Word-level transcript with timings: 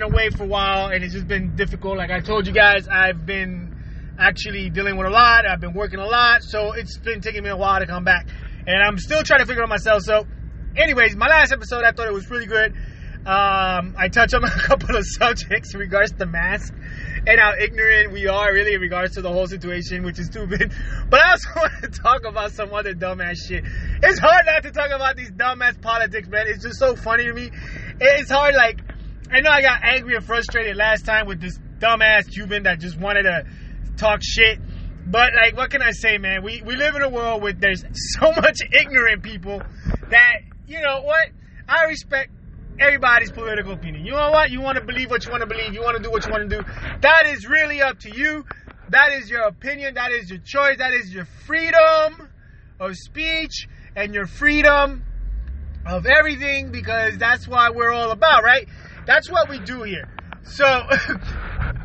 been 0.00 0.12
away 0.12 0.30
for 0.30 0.44
a 0.44 0.46
while 0.46 0.88
and 0.88 1.04
it's 1.04 1.12
just 1.12 1.28
been 1.28 1.54
difficult. 1.56 1.98
Like 1.98 2.10
I 2.10 2.20
told 2.20 2.46
you 2.46 2.52
guys, 2.52 2.88
I've 2.88 3.26
been 3.26 3.76
actually 4.18 4.70
dealing 4.70 4.96
with 4.96 5.06
a 5.06 5.10
lot. 5.10 5.46
I've 5.46 5.60
been 5.60 5.74
working 5.74 5.98
a 5.98 6.06
lot, 6.06 6.42
so 6.42 6.72
it's 6.72 6.98
been 6.98 7.20
taking 7.20 7.42
me 7.42 7.50
a 7.50 7.56
while 7.56 7.80
to 7.80 7.86
come 7.86 8.04
back, 8.04 8.28
and 8.66 8.82
I'm 8.82 8.98
still 8.98 9.22
trying 9.22 9.40
to 9.40 9.46
figure 9.46 9.62
out 9.62 9.68
myself. 9.68 10.02
So, 10.02 10.26
anyways, 10.76 11.16
my 11.16 11.26
last 11.26 11.52
episode, 11.52 11.84
I 11.84 11.92
thought 11.92 12.06
it 12.06 12.12
was 12.12 12.30
really 12.30 12.46
good. 12.46 12.72
Um, 13.26 13.94
I 13.98 14.08
touched 14.10 14.32
on 14.32 14.44
a 14.44 14.50
couple 14.50 14.96
of 14.96 15.04
subjects 15.06 15.74
in 15.74 15.80
regards 15.80 16.12
to 16.12 16.18
the 16.18 16.26
mask 16.26 16.72
and 17.26 17.38
how 17.38 17.52
ignorant 17.60 18.12
we 18.12 18.26
are 18.26 18.52
really 18.52 18.72
in 18.74 18.80
regards 18.80 19.14
to 19.14 19.22
the 19.22 19.30
whole 19.30 19.46
situation, 19.46 20.04
which 20.04 20.18
is 20.18 20.26
stupid. 20.26 20.72
But 21.10 21.20
I 21.20 21.32
also 21.32 21.48
want 21.56 21.72
to 21.82 21.88
talk 21.88 22.24
about 22.26 22.52
some 22.52 22.72
other 22.72 22.94
dumbass 22.94 23.36
shit. 23.46 23.64
It's 24.02 24.18
hard 24.18 24.46
not 24.46 24.62
to 24.62 24.70
talk 24.70 24.90
about 24.90 25.16
these 25.16 25.30
dumbass 25.30 25.80
politics, 25.82 26.28
man. 26.28 26.46
It's 26.46 26.62
just 26.62 26.78
so 26.78 26.96
funny 26.96 27.24
to 27.24 27.34
me. 27.34 27.50
It's 28.00 28.30
hard, 28.30 28.54
like, 28.54 28.80
I 29.32 29.40
know 29.40 29.50
I 29.50 29.62
got 29.62 29.80
angry 29.84 30.16
and 30.16 30.24
frustrated 30.24 30.76
last 30.76 31.04
time 31.04 31.26
with 31.26 31.40
this 31.40 31.56
dumbass 31.78 32.28
Cuban 32.32 32.64
that 32.64 32.80
just 32.80 32.98
wanted 32.98 33.22
to 33.22 33.44
talk 33.96 34.20
shit. 34.22 34.58
But 35.06 35.30
like, 35.34 35.56
what 35.56 35.70
can 35.70 35.82
I 35.82 35.92
say, 35.92 36.18
man? 36.18 36.42
We 36.42 36.62
we 36.62 36.74
live 36.74 36.96
in 36.96 37.02
a 37.02 37.08
world 37.08 37.40
where 37.40 37.52
there's 37.52 37.84
so 38.18 38.32
much 38.32 38.58
ignorant 38.72 39.22
people 39.22 39.62
that 40.10 40.40
you 40.66 40.80
know 40.80 41.02
what? 41.02 41.28
I 41.68 41.84
respect 41.84 42.32
everybody's 42.80 43.30
political 43.30 43.72
opinion. 43.72 44.04
You 44.04 44.12
know 44.12 44.32
what? 44.32 44.50
You 44.50 44.60
want 44.60 44.78
to 44.78 44.84
believe 44.84 45.10
what 45.10 45.24
you 45.24 45.30
want 45.30 45.42
to 45.42 45.46
believe. 45.46 45.74
You 45.74 45.82
want 45.82 45.96
to 45.96 46.02
do 46.02 46.10
what 46.10 46.26
you 46.26 46.32
want 46.32 46.50
to 46.50 46.62
do. 46.62 46.64
That 47.00 47.26
is 47.26 47.46
really 47.46 47.82
up 47.82 48.00
to 48.00 48.10
you. 48.10 48.44
That 48.88 49.12
is 49.12 49.30
your 49.30 49.42
opinion. 49.42 49.94
That 49.94 50.10
is 50.10 50.28
your 50.28 50.40
choice. 50.44 50.78
That 50.78 50.92
is 50.92 51.14
your 51.14 51.24
freedom 51.46 52.28
of 52.80 52.96
speech 52.96 53.68
and 53.94 54.12
your 54.12 54.26
freedom 54.26 55.04
of 55.86 56.06
everything 56.06 56.70
because 56.72 57.16
that's 57.18 57.46
what 57.46 57.74
we're 57.74 57.92
all 57.92 58.10
about, 58.10 58.42
right? 58.44 58.68
That's 59.06 59.30
what 59.30 59.48
we 59.48 59.58
do 59.58 59.82
here. 59.82 60.08
So 60.44 60.64
I, 60.66 61.22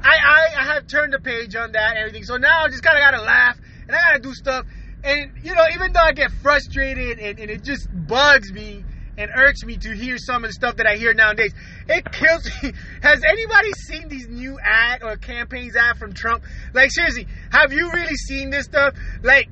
I, 0.03 0.47
I 0.57 0.63
have 0.73 0.87
turned 0.87 1.13
the 1.13 1.19
page 1.19 1.55
on 1.55 1.71
that 1.73 1.91
and 1.91 1.97
everything. 1.97 2.23
So 2.23 2.37
now 2.37 2.63
I 2.63 2.67
just 2.69 2.83
kind 2.83 2.97
of 2.97 3.01
got 3.01 3.17
to 3.17 3.23
laugh 3.23 3.57
and 3.87 3.95
I 3.95 3.99
got 3.99 4.13
to 4.13 4.19
do 4.19 4.33
stuff. 4.33 4.65
And, 5.03 5.31
you 5.43 5.53
know, 5.53 5.63
even 5.73 5.93
though 5.93 6.01
I 6.01 6.13
get 6.13 6.31
frustrated 6.41 7.19
and, 7.19 7.39
and 7.39 7.51
it 7.51 7.63
just 7.63 7.87
bugs 7.91 8.51
me 8.51 8.83
and 9.17 9.31
irks 9.33 9.63
me 9.63 9.77
to 9.77 9.95
hear 9.95 10.17
some 10.17 10.43
of 10.43 10.49
the 10.49 10.53
stuff 10.53 10.77
that 10.77 10.87
I 10.87 10.95
hear 10.97 11.13
nowadays, 11.13 11.53
it 11.87 12.11
kills 12.11 12.45
me. 12.63 12.73
Has 13.01 13.21
anybody 13.23 13.71
seen 13.73 14.07
these 14.09 14.27
new 14.27 14.57
ad 14.59 15.03
or 15.03 15.15
campaigns 15.17 15.75
ad 15.75 15.97
from 15.97 16.13
Trump? 16.13 16.43
Like, 16.73 16.91
seriously, 16.91 17.27
have 17.51 17.71
you 17.71 17.91
really 17.91 18.15
seen 18.15 18.49
this 18.49 18.65
stuff? 18.65 18.95
Like, 19.21 19.49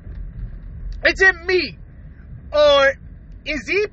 it's 1.04 1.22
in 1.22 1.46
me. 1.46 1.78
Or 2.52 2.92
is 3.44 3.68
he, 3.68 3.86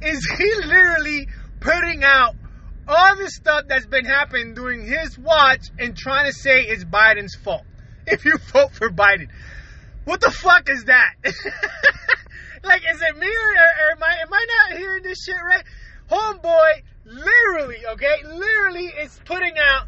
is 0.06 0.26
he 0.38 0.54
literally 0.64 1.28
putting 1.60 2.02
out 2.04 2.34
all 2.88 3.16
the 3.16 3.30
stuff 3.30 3.64
that's 3.68 3.86
been 3.86 4.06
happening 4.06 4.54
during 4.54 4.86
his 4.86 5.18
watch 5.18 5.66
and 5.78 5.96
trying 5.96 6.26
to 6.26 6.32
say 6.32 6.62
it's 6.62 6.84
Biden's 6.84 7.34
fault 7.34 7.64
if 8.06 8.24
you 8.24 8.38
vote 8.52 8.72
for 8.72 8.90
Biden. 8.90 9.28
What 10.04 10.20
the 10.22 10.30
fuck 10.30 10.70
is 10.70 10.84
that? 10.84 11.12
like, 12.64 12.82
is 12.90 13.02
it 13.02 13.18
me 13.18 13.26
or, 13.26 13.50
or, 13.50 13.92
am 13.92 14.02
I 14.02 14.22
am 14.22 14.32
I 14.32 14.46
not 14.68 14.78
hearing 14.78 15.02
this 15.02 15.18
shit 15.24 15.36
right? 15.36 15.64
Homeboy, 16.10 16.82
literally, 17.04 17.84
okay, 17.92 18.24
literally 18.24 18.86
is 18.86 19.20
putting 19.26 19.52
out 19.58 19.86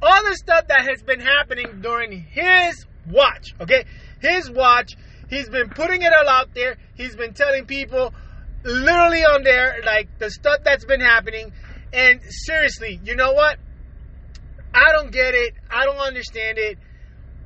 all 0.00 0.22
the 0.24 0.36
stuff 0.36 0.68
that 0.68 0.86
has 0.88 1.02
been 1.02 1.18
happening 1.18 1.80
during 1.80 2.20
his 2.30 2.86
watch, 3.10 3.54
okay? 3.60 3.84
His 4.20 4.48
watch. 4.48 4.92
He's 5.28 5.48
been 5.48 5.70
putting 5.70 6.02
it 6.02 6.12
all 6.12 6.28
out 6.28 6.54
there. 6.54 6.76
He's 6.94 7.16
been 7.16 7.32
telling 7.32 7.66
people 7.66 8.14
literally 8.62 9.24
on 9.24 9.42
there, 9.42 9.80
like 9.84 10.18
the 10.18 10.30
stuff 10.30 10.60
that's 10.64 10.84
been 10.84 11.00
happening. 11.00 11.52
And 11.92 12.20
seriously, 12.28 13.00
you 13.04 13.16
know 13.16 13.32
what? 13.32 13.58
I 14.74 14.92
don't 14.92 15.10
get 15.10 15.34
it. 15.34 15.54
I 15.70 15.84
don't 15.84 15.98
understand 15.98 16.58
it. 16.58 16.78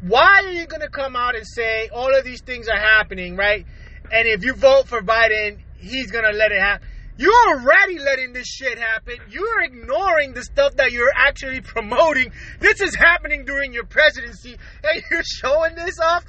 Why 0.01 0.43
are 0.45 0.51
you 0.51 0.67
going 0.67 0.81
to 0.81 0.89
come 0.89 1.15
out 1.15 1.37
and 1.37 1.47
say 1.47 1.89
all 1.95 2.17
of 2.17 2.25
these 2.25 2.43
things 2.43 2.69
are 2.69 2.79
happening, 2.79 3.37
right? 3.37 3.67
And 4.11 4.27
if 4.27 4.45
you 4.45 4.55
vote 4.55 4.89
for 4.89 5.03
Biden, 5.03 5.59
he's 5.77 6.11
going 6.11 6.25
to 6.25 6.37
let 6.37 6.53
it 6.53 6.61
happen. 6.61 6.89
You're 7.21 7.49
already 7.49 7.99
letting 7.99 8.33
this 8.33 8.47
shit 8.47 8.79
happen. 8.79 9.17
You're 9.29 9.61
ignoring 9.63 10.33
the 10.33 10.43
stuff 10.43 10.77
that 10.77 10.91
you're 10.91 11.13
actually 11.15 11.61
promoting. 11.75 12.33
This 12.61 12.81
is 12.81 12.95
happening 12.95 13.45
during 13.45 13.75
your 13.75 13.85
presidency, 13.85 14.57
and 14.83 15.03
you're 15.11 15.23
showing 15.23 15.75
this 15.75 15.99
off. 16.01 16.25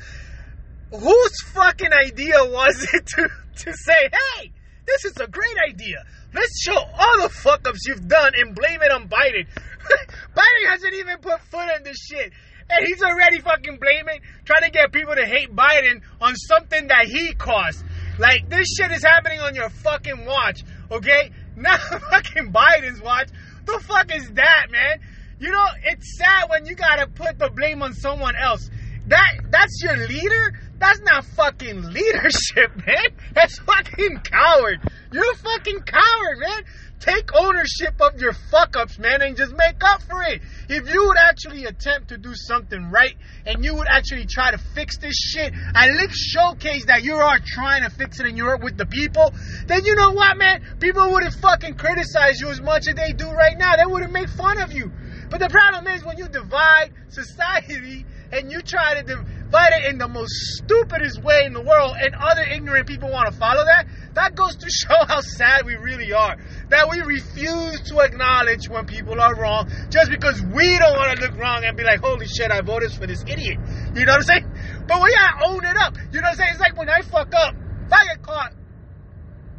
Whose 0.91 1.41
fucking 1.53 1.93
idea 1.93 2.43
was 2.43 2.85
it 2.93 3.05
to, 3.15 3.29
to 3.63 3.73
say, 3.73 4.09
hey, 4.35 4.51
this 4.91 5.11
is 5.11 5.17
a 5.17 5.27
great 5.27 5.57
idea. 5.69 6.03
Let's 6.33 6.61
show 6.61 6.75
all 6.75 7.21
the 7.21 7.29
fuck 7.29 7.67
ups 7.67 7.85
you've 7.87 8.07
done 8.07 8.33
and 8.37 8.55
blame 8.55 8.81
it 8.81 8.91
on 8.91 9.07
Biden. 9.07 9.47
Biden 10.35 10.69
hasn't 10.69 10.93
even 10.93 11.17
put 11.19 11.39
foot 11.41 11.69
on 11.69 11.83
this 11.83 11.97
shit. 11.97 12.31
And 12.69 12.87
he's 12.87 13.01
already 13.01 13.39
fucking 13.39 13.79
blaming, 13.79 14.21
trying 14.45 14.63
to 14.63 14.71
get 14.71 14.93
people 14.93 15.13
to 15.15 15.25
hate 15.25 15.53
Biden 15.53 16.01
on 16.21 16.35
something 16.35 16.87
that 16.87 17.05
he 17.07 17.33
caused. 17.33 17.83
Like, 18.17 18.49
this 18.49 18.67
shit 18.77 18.91
is 18.91 19.03
happening 19.03 19.39
on 19.39 19.55
your 19.55 19.69
fucking 19.69 20.25
watch, 20.25 20.63
okay? 20.89 21.31
Not 21.55 21.79
fucking 21.79 22.53
Biden's 22.53 23.01
watch. 23.01 23.29
The 23.65 23.79
fuck 23.79 24.15
is 24.15 24.29
that, 24.31 24.67
man? 24.71 24.99
You 25.39 25.51
know, 25.51 25.65
it's 25.83 26.17
sad 26.17 26.49
when 26.49 26.65
you 26.65 26.75
gotta 26.75 27.07
put 27.07 27.39
the 27.39 27.49
blame 27.49 27.81
on 27.81 27.93
someone 27.93 28.35
else. 28.35 28.69
That 29.07 29.41
that's 29.49 29.81
your 29.83 29.97
leader? 30.07 30.53
That's 30.81 30.99
not 31.01 31.23
fucking 31.23 31.83
leadership, 31.93 32.75
man. 32.87 33.05
That's 33.35 33.59
fucking 33.59 34.21
coward. 34.23 34.79
You're 35.13 35.31
a 35.31 35.35
fucking 35.37 35.81
coward, 35.81 36.39
man. 36.39 36.63
Take 36.99 37.29
ownership 37.35 38.01
of 38.01 38.19
your 38.19 38.33
fuck 38.33 38.75
ups, 38.75 38.97
man, 38.97 39.21
and 39.21 39.37
just 39.37 39.53
make 39.55 39.83
up 39.83 40.01
for 40.01 40.23
it. 40.23 40.41
If 40.69 40.91
you 40.91 41.05
would 41.05 41.17
actually 41.17 41.65
attempt 41.65 42.09
to 42.09 42.17
do 42.17 42.33
something 42.33 42.89
right 42.89 43.15
and 43.45 43.63
you 43.63 43.75
would 43.75 43.87
actually 43.87 44.25
try 44.25 44.51
to 44.51 44.57
fix 44.57 44.97
this 44.97 45.15
shit, 45.15 45.53
at 45.75 45.91
least 45.91 46.15
showcase 46.15 46.85
that 46.85 47.03
you 47.03 47.15
are 47.15 47.39
trying 47.43 47.83
to 47.83 47.89
fix 47.91 48.19
it 48.19 48.25
and 48.25 48.37
you're 48.37 48.57
with 48.57 48.77
the 48.77 48.85
people, 48.87 49.33
then 49.67 49.85
you 49.85 49.95
know 49.95 50.11
what, 50.11 50.37
man? 50.37 50.61
People 50.79 51.11
wouldn't 51.11 51.33
fucking 51.35 51.75
criticize 51.75 52.39
you 52.39 52.49
as 52.49 52.61
much 52.61 52.87
as 52.87 52.95
they 52.95 53.13
do 53.13 53.29
right 53.29 53.57
now. 53.57 53.75
They 53.75 53.85
wouldn't 53.85 54.13
make 54.13 54.29
fun 54.29 54.59
of 54.59 54.71
you. 54.73 54.91
But 55.29 55.39
the 55.39 55.49
problem 55.49 55.87
is 55.87 56.03
when 56.03 56.17
you 56.17 56.27
divide 56.27 56.91
society 57.09 58.05
and 58.31 58.51
you 58.51 58.61
try 58.61 58.95
to 58.95 59.03
divide 59.03 59.40
it 59.51 59.91
in 59.91 59.97
the 59.97 60.07
most 60.07 60.31
stupidest 60.31 61.21
way 61.21 61.43
in 61.45 61.53
the 61.53 61.61
world 61.61 61.95
and 61.99 62.15
other 62.15 62.43
ignorant 62.43 62.87
people 62.87 63.11
want 63.11 63.31
to 63.31 63.37
follow 63.37 63.63
that, 63.63 63.85
that 64.13 64.35
goes 64.35 64.55
to 64.55 64.69
show 64.69 64.95
how 65.07 65.19
sad 65.21 65.65
we 65.65 65.75
really 65.75 66.13
are. 66.13 66.37
That 66.69 66.89
we 66.89 67.01
refuse 67.01 67.81
to 67.91 67.99
acknowledge 67.99 68.69
when 68.69 68.85
people 68.85 69.19
are 69.19 69.35
wrong 69.35 69.69
just 69.89 70.09
because 70.09 70.41
we 70.41 70.77
don't 70.79 70.95
want 70.95 71.17
to 71.17 71.25
look 71.25 71.37
wrong 71.37 71.63
and 71.65 71.75
be 71.75 71.83
like, 71.83 71.99
holy 71.99 72.27
shit, 72.27 72.51
I 72.51 72.61
voted 72.61 72.91
for 72.91 73.07
this 73.07 73.23
idiot. 73.27 73.59
You 73.95 74.05
know 74.05 74.13
what 74.13 74.23
I'm 74.23 74.41
saying? 74.41 74.47
But 74.87 75.01
we 75.01 75.13
gotta 75.13 75.45
own 75.47 75.65
it 75.65 75.77
up. 75.77 75.97
You 76.11 76.21
know 76.21 76.31
what 76.31 76.31
I'm 76.31 76.35
saying? 76.35 76.49
It's 76.51 76.59
like 76.59 76.77
when 76.77 76.89
I 76.89 77.01
fuck 77.01 77.33
up, 77.35 77.55
if 77.85 77.93
I 77.93 78.05
get 78.05 78.21
caught, 78.23 78.53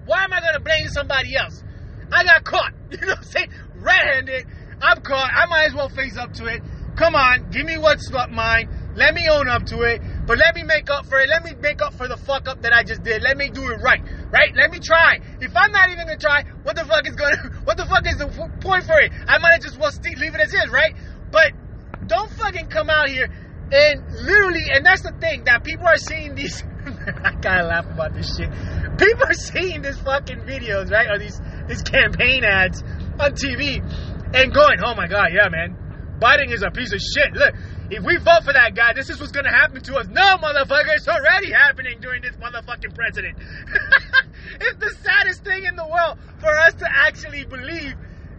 why 0.06 0.24
am 0.24 0.32
I 0.32 0.40
gonna 0.40 0.60
blame 0.60 0.88
somebody 0.88 1.36
else? 1.36 1.62
I 2.12 2.24
got 2.24 2.44
caught. 2.44 2.72
You 2.92 2.98
know 3.06 3.14
what 3.14 3.18
I'm 3.18 3.24
saying? 3.24 3.48
Red 3.76 4.14
handed. 4.14 4.46
I'm 4.82 5.00
caught. 5.00 5.30
I 5.32 5.46
might 5.46 5.64
as 5.64 5.74
well 5.74 5.88
face 5.88 6.18
up 6.18 6.34
to 6.34 6.44
it. 6.44 6.60
Come 6.96 7.14
on, 7.14 7.48
give 7.50 7.64
me 7.64 7.78
what's 7.78 8.10
mine. 8.30 8.68
Let 8.94 9.14
me 9.14 9.28
own 9.30 9.48
up 9.48 9.64
to 9.66 9.82
it. 9.82 10.02
But 10.26 10.38
let 10.38 10.54
me 10.54 10.62
make 10.62 10.90
up 10.90 11.06
for 11.06 11.18
it. 11.18 11.28
Let 11.28 11.44
me 11.44 11.52
make 11.60 11.80
up 11.80 11.94
for 11.94 12.08
the 12.08 12.16
fuck 12.16 12.48
up 12.48 12.62
that 12.62 12.72
I 12.72 12.84
just 12.84 13.02
did. 13.02 13.22
Let 13.22 13.36
me 13.36 13.48
do 13.48 13.70
it 13.70 13.80
right. 13.82 14.02
Right? 14.30 14.54
Let 14.54 14.70
me 14.70 14.78
try. 14.78 15.18
If 15.40 15.56
I'm 15.56 15.72
not 15.72 15.90
even 15.90 16.06
gonna 16.06 16.18
try, 16.18 16.44
what 16.62 16.76
the 16.76 16.84
fuck 16.84 17.08
is 17.08 17.16
gonna, 17.16 17.36
what 17.64 17.76
the 17.76 17.86
fuck 17.86 18.06
is 18.06 18.18
the 18.18 18.28
point 18.60 18.84
for 18.84 19.00
it? 19.00 19.12
I 19.26 19.38
might 19.38 19.62
just 19.62 19.78
well 19.78 19.92
leave 20.04 20.34
it 20.34 20.40
as 20.40 20.52
is, 20.52 20.68
right? 20.70 20.94
But 21.30 21.52
don't 22.06 22.30
fucking 22.30 22.68
come 22.68 22.90
out 22.90 23.08
here 23.08 23.28
and 23.72 24.04
literally, 24.12 24.68
and 24.70 24.84
that's 24.84 25.02
the 25.02 25.12
thing 25.18 25.44
that 25.44 25.64
people 25.64 25.86
are 25.86 25.96
seeing 25.96 26.34
these. 26.34 26.62
I 27.24 27.32
gotta 27.40 27.64
laugh 27.64 27.86
about 27.86 28.12
this 28.12 28.36
shit. 28.36 28.50
People 28.98 29.24
are 29.24 29.32
seeing 29.32 29.80
these 29.80 29.98
fucking 29.98 30.40
videos, 30.40 30.90
right? 30.90 31.08
Or 31.08 31.18
these, 31.18 31.40
these 31.68 31.82
campaign 31.82 32.44
ads 32.44 32.82
on 33.18 33.32
TV 33.32 33.80
and 34.34 34.52
going, 34.52 34.78
oh 34.84 34.94
my 34.94 35.08
god, 35.08 35.28
yeah, 35.32 35.48
man, 35.48 35.76
Biden 36.20 36.52
is 36.52 36.62
a 36.62 36.70
piece 36.70 36.92
of 36.92 37.00
shit. 37.00 37.32
Look, 37.32 37.54
if 37.92 38.02
we 38.02 38.16
vote 38.16 38.42
for 38.42 38.54
that 38.54 38.74
guy, 38.74 38.94
this 38.94 39.10
is 39.10 39.20
what's 39.20 39.32
gonna 39.32 39.52
happen 39.52 39.82
to 39.82 39.96
us. 39.96 40.08
No, 40.08 40.36
motherfucker, 40.40 40.96
it's 40.96 41.06
already 41.06 41.52
happening 41.52 42.00
during 42.00 42.22
this 42.22 42.34
motherfucking 42.36 42.94
president. 42.94 43.36
it's 44.60 44.78
the 44.80 44.96
saddest 45.04 45.44
thing 45.44 45.64
in 45.64 45.76
the 45.76 45.86
world 45.86 46.16
for 46.40 46.48
us 46.48 46.72
to 46.74 46.88
actually 46.88 47.44
believe 47.44 47.94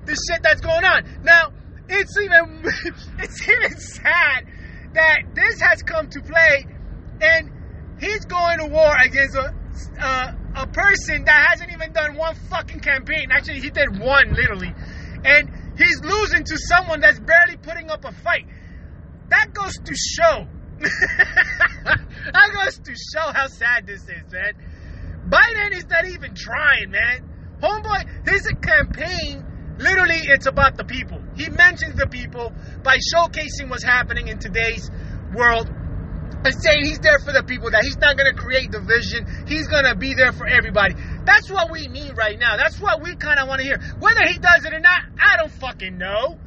the 0.05 0.17
shit 0.27 0.41
that's 0.41 0.59
going 0.59 0.83
on. 0.83 1.05
Now, 1.23 1.53
it's 1.87 2.17
even 2.17 2.63
it's 3.19 3.47
even 3.47 3.77
sad 3.77 4.47
that 4.93 5.21
this 5.35 5.61
has 5.61 5.83
come 5.83 6.09
to 6.09 6.21
play, 6.21 6.65
and 7.21 7.51
he's 7.99 8.25
going 8.25 8.57
to 8.57 8.65
war 8.65 8.95
against 9.05 9.37
a 9.37 9.53
a 10.55 10.67
person 10.67 11.25
that 11.25 11.47
hasn't 11.49 11.71
even 11.71 11.93
done 11.93 12.15
one 12.15 12.35
fucking 12.49 12.79
campaign. 12.79 13.29
Actually, 13.31 13.59
he 13.59 13.69
did 13.69 13.99
one 13.99 14.33
literally, 14.33 14.73
and 15.23 15.49
he's 15.77 15.99
losing 16.01 16.43
to 16.43 16.57
someone 16.69 17.01
that's 17.01 17.19
barely 17.19 17.57
putting 17.57 17.91
up 17.91 18.03
a 18.03 18.11
fight. 18.11 18.45
That 19.33 19.51
goes 19.51 19.73
to 19.73 19.95
show. 19.95 20.45
that 20.79 22.49
goes 22.53 22.77
to 22.77 22.93
show 22.93 23.33
how 23.33 23.47
sad 23.47 23.87
this 23.87 24.03
is, 24.03 24.31
man. 24.31 24.53
Biden 25.27 25.75
is 25.75 25.85
not 25.87 26.05
even 26.05 26.35
trying, 26.35 26.91
man. 26.91 27.57
Homeboy, 27.59 28.29
his 28.29 28.47
campaign 28.61 29.43
Literally, 29.79 30.19
it's 30.21 30.45
about 30.45 30.77
the 30.77 30.83
people. 30.83 31.19
He 31.35 31.49
mentions 31.49 31.95
the 31.95 32.05
people 32.05 32.53
by 32.83 32.97
showcasing 32.97 33.69
what's 33.69 33.83
happening 33.83 34.27
in 34.27 34.37
today's 34.37 34.89
world 35.33 35.67
and 35.67 36.53
saying 36.53 36.83
he's 36.85 36.99
there 36.99 37.17
for 37.19 37.31
the 37.31 37.41
people, 37.41 37.71
that 37.71 37.83
he's 37.83 37.97
not 37.97 38.17
going 38.17 38.29
to 38.29 38.39
create 38.39 38.69
division. 38.69 39.25
He's 39.47 39.67
going 39.67 39.85
to 39.85 39.95
be 39.95 40.13
there 40.13 40.31
for 40.31 40.45
everybody. 40.45 40.93
That's 41.25 41.49
what 41.49 41.71
we 41.71 41.87
need 41.87 42.15
right 42.17 42.37
now. 42.37 42.57
That's 42.57 42.79
what 42.79 43.01
we 43.01 43.15
kind 43.15 43.39
of 43.39 43.47
want 43.47 43.61
to 43.61 43.65
hear. 43.65 43.79
Whether 43.99 44.27
he 44.27 44.37
does 44.37 44.65
it 44.65 44.73
or 44.73 44.79
not, 44.79 45.01
I 45.17 45.37
don't 45.37 45.51
fucking 45.51 45.97
know. 45.97 46.37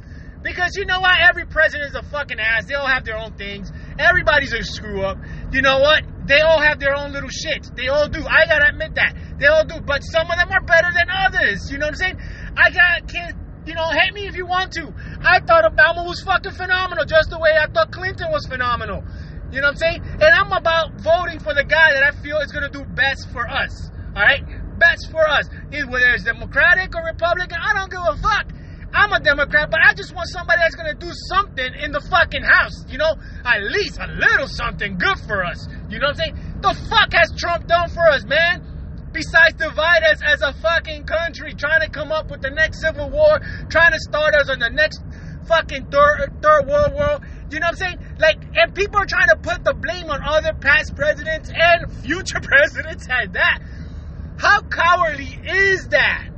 Because 0.46 0.76
you 0.76 0.86
know 0.86 1.00
what? 1.00 1.18
Every 1.28 1.44
president 1.44 1.90
is 1.90 1.96
a 1.96 2.06
fucking 2.06 2.38
ass. 2.38 2.66
They 2.66 2.74
all 2.74 2.86
have 2.86 3.04
their 3.04 3.18
own 3.18 3.34
things. 3.34 3.72
Everybody's 3.98 4.52
a 4.52 4.62
screw 4.62 5.02
up. 5.02 5.18
You 5.50 5.60
know 5.60 5.80
what? 5.80 6.04
They 6.28 6.38
all 6.38 6.62
have 6.62 6.78
their 6.78 6.94
own 6.94 7.10
little 7.10 7.28
shit. 7.28 7.66
They 7.74 7.88
all 7.88 8.06
do. 8.06 8.22
I 8.22 8.46
gotta 8.46 8.70
admit 8.70 8.94
that. 8.94 9.16
They 9.40 9.46
all 9.46 9.64
do. 9.64 9.80
But 9.82 10.06
some 10.06 10.30
of 10.30 10.38
them 10.38 10.48
are 10.54 10.62
better 10.62 10.94
than 10.94 11.10
others. 11.10 11.66
You 11.68 11.78
know 11.78 11.86
what 11.86 11.98
I'm 11.98 12.14
saying? 12.14 12.18
I 12.56 12.70
got 12.70 13.10
can't 13.10 13.36
you 13.66 13.74
know, 13.74 13.90
hate 13.90 14.14
me 14.14 14.28
if 14.28 14.36
you 14.36 14.46
want 14.46 14.70
to. 14.78 14.94
I 15.26 15.40
thought 15.40 15.66
Obama 15.66 16.06
was 16.06 16.22
fucking 16.22 16.52
phenomenal, 16.52 17.04
just 17.04 17.30
the 17.30 17.38
way 17.40 17.50
I 17.50 17.66
thought 17.66 17.90
Clinton 17.90 18.30
was 18.30 18.46
phenomenal. 18.46 19.02
You 19.50 19.60
know 19.60 19.74
what 19.74 19.82
I'm 19.82 19.98
saying? 19.98 20.02
And 20.22 20.30
I'm 20.30 20.52
about 20.52 20.94
voting 21.02 21.40
for 21.40 21.54
the 21.54 21.64
guy 21.64 21.90
that 21.90 22.04
I 22.06 22.14
feel 22.22 22.38
is 22.38 22.52
gonna 22.52 22.70
do 22.70 22.84
best 22.94 23.28
for 23.32 23.42
us. 23.50 23.90
Alright? 24.14 24.46
Best 24.78 25.10
for 25.10 25.26
us. 25.26 25.50
Whether 25.70 26.14
it's 26.14 26.22
Democratic 26.22 26.94
or 26.94 27.02
Republican, 27.02 27.58
I 27.58 27.74
don't 27.74 27.90
give 27.90 28.06
a 28.06 28.14
fuck. 28.22 28.54
I'm 28.96 29.12
a 29.12 29.20
Democrat, 29.20 29.70
but 29.70 29.80
I 29.84 29.92
just 29.92 30.14
want 30.14 30.26
somebody 30.32 30.58
that's 30.64 30.74
gonna 30.74 30.96
do 30.96 31.12
something 31.28 31.68
in 31.84 31.92
the 31.92 32.00
fucking 32.00 32.42
house. 32.42 32.88
You 32.88 32.96
know, 32.96 33.12
at 33.44 33.60
least 33.68 34.00
a 34.00 34.08
little 34.08 34.48
something 34.48 34.96
good 34.96 35.18
for 35.28 35.44
us. 35.44 35.68
You 35.90 36.00
know 36.00 36.08
what 36.08 36.16
I'm 36.16 36.32
saying? 36.32 36.36
The 36.64 36.72
fuck 36.88 37.12
has 37.12 37.28
Trump 37.36 37.68
done 37.68 37.90
for 37.90 38.08
us, 38.08 38.24
man? 38.24 38.64
Besides 39.12 39.60
divide 39.60 40.02
us 40.02 40.20
as 40.24 40.40
a 40.40 40.52
fucking 40.64 41.04
country, 41.04 41.52
trying 41.52 41.82
to 41.82 41.90
come 41.90 42.10
up 42.10 42.30
with 42.30 42.40
the 42.40 42.50
next 42.50 42.80
civil 42.80 43.10
war, 43.10 43.38
trying 43.68 43.92
to 43.92 44.00
start 44.00 44.34
us 44.34 44.48
on 44.48 44.58
the 44.60 44.70
next 44.70 45.04
fucking 45.46 45.92
third 45.92 46.32
third 46.40 46.66
world 46.66 46.92
war. 46.94 47.20
You 47.50 47.60
know 47.60 47.68
what 47.68 47.76
I'm 47.76 47.76
saying? 47.76 47.98
Like, 48.18 48.40
and 48.56 48.74
people 48.74 48.96
are 48.96 49.06
trying 49.06 49.28
to 49.28 49.36
put 49.36 49.62
the 49.62 49.74
blame 49.74 50.08
on 50.08 50.24
other 50.24 50.54
past 50.54 50.96
presidents 50.96 51.52
and 51.52 51.92
future 52.00 52.40
presidents 52.42 53.06
at 53.10 53.34
that. 53.34 53.60
How 54.38 54.62
cowardly 54.62 55.38
is 55.44 55.88
that? 55.88 56.32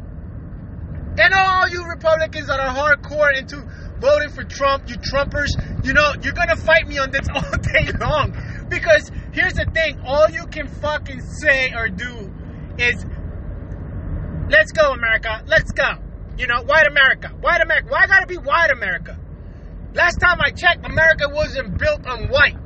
And 1.18 1.34
all 1.34 1.68
you 1.68 1.84
Republicans 1.84 2.46
that 2.46 2.60
are 2.60 2.72
hardcore 2.72 3.36
into 3.36 3.56
voting 3.98 4.30
for 4.30 4.44
Trump, 4.44 4.88
you 4.88 4.94
Trumpers, 4.96 5.50
you 5.84 5.92
know, 5.92 6.12
you're 6.22 6.32
gonna 6.32 6.56
fight 6.56 6.86
me 6.86 6.98
on 6.98 7.10
this 7.10 7.26
all 7.34 7.58
day 7.58 7.90
long. 8.00 8.36
Because 8.68 9.10
here's 9.32 9.54
the 9.54 9.66
thing, 9.74 10.00
all 10.06 10.30
you 10.30 10.46
can 10.46 10.68
fucking 10.68 11.20
say 11.20 11.72
or 11.74 11.88
do 11.88 12.32
is 12.78 13.04
let's 14.48 14.70
go, 14.70 14.92
America, 14.92 15.42
let's 15.46 15.72
go. 15.72 15.90
You 16.36 16.46
know, 16.46 16.62
white 16.62 16.86
America, 16.86 17.28
white 17.40 17.62
America. 17.62 17.88
Why 17.90 18.06
gotta 18.06 18.26
be 18.26 18.36
white 18.36 18.70
America? 18.70 19.18
Last 19.94 20.20
time 20.20 20.38
I 20.40 20.50
checked, 20.50 20.86
America 20.86 21.24
wasn't 21.32 21.78
built 21.78 22.06
on 22.06 22.28
white. 22.28 22.56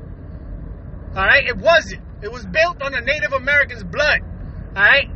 Alright? 1.16 1.46
It 1.46 1.56
wasn't. 1.56 2.02
It 2.22 2.30
was 2.30 2.44
built 2.44 2.82
on 2.82 2.92
the 2.92 3.00
Native 3.00 3.32
American's 3.32 3.84
blood. 3.84 4.20
Alright? 4.76 5.08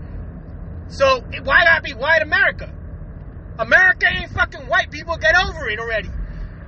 So 0.88 1.20
why 1.42 1.64
gotta 1.64 1.82
be 1.82 1.92
white 1.92 2.22
America? 2.22 2.72
America 3.58 4.06
ain't 4.06 4.30
fucking 4.30 4.68
white 4.68 4.90
people. 4.90 5.16
Get 5.16 5.34
over 5.36 5.68
it 5.68 5.78
already. 5.78 6.10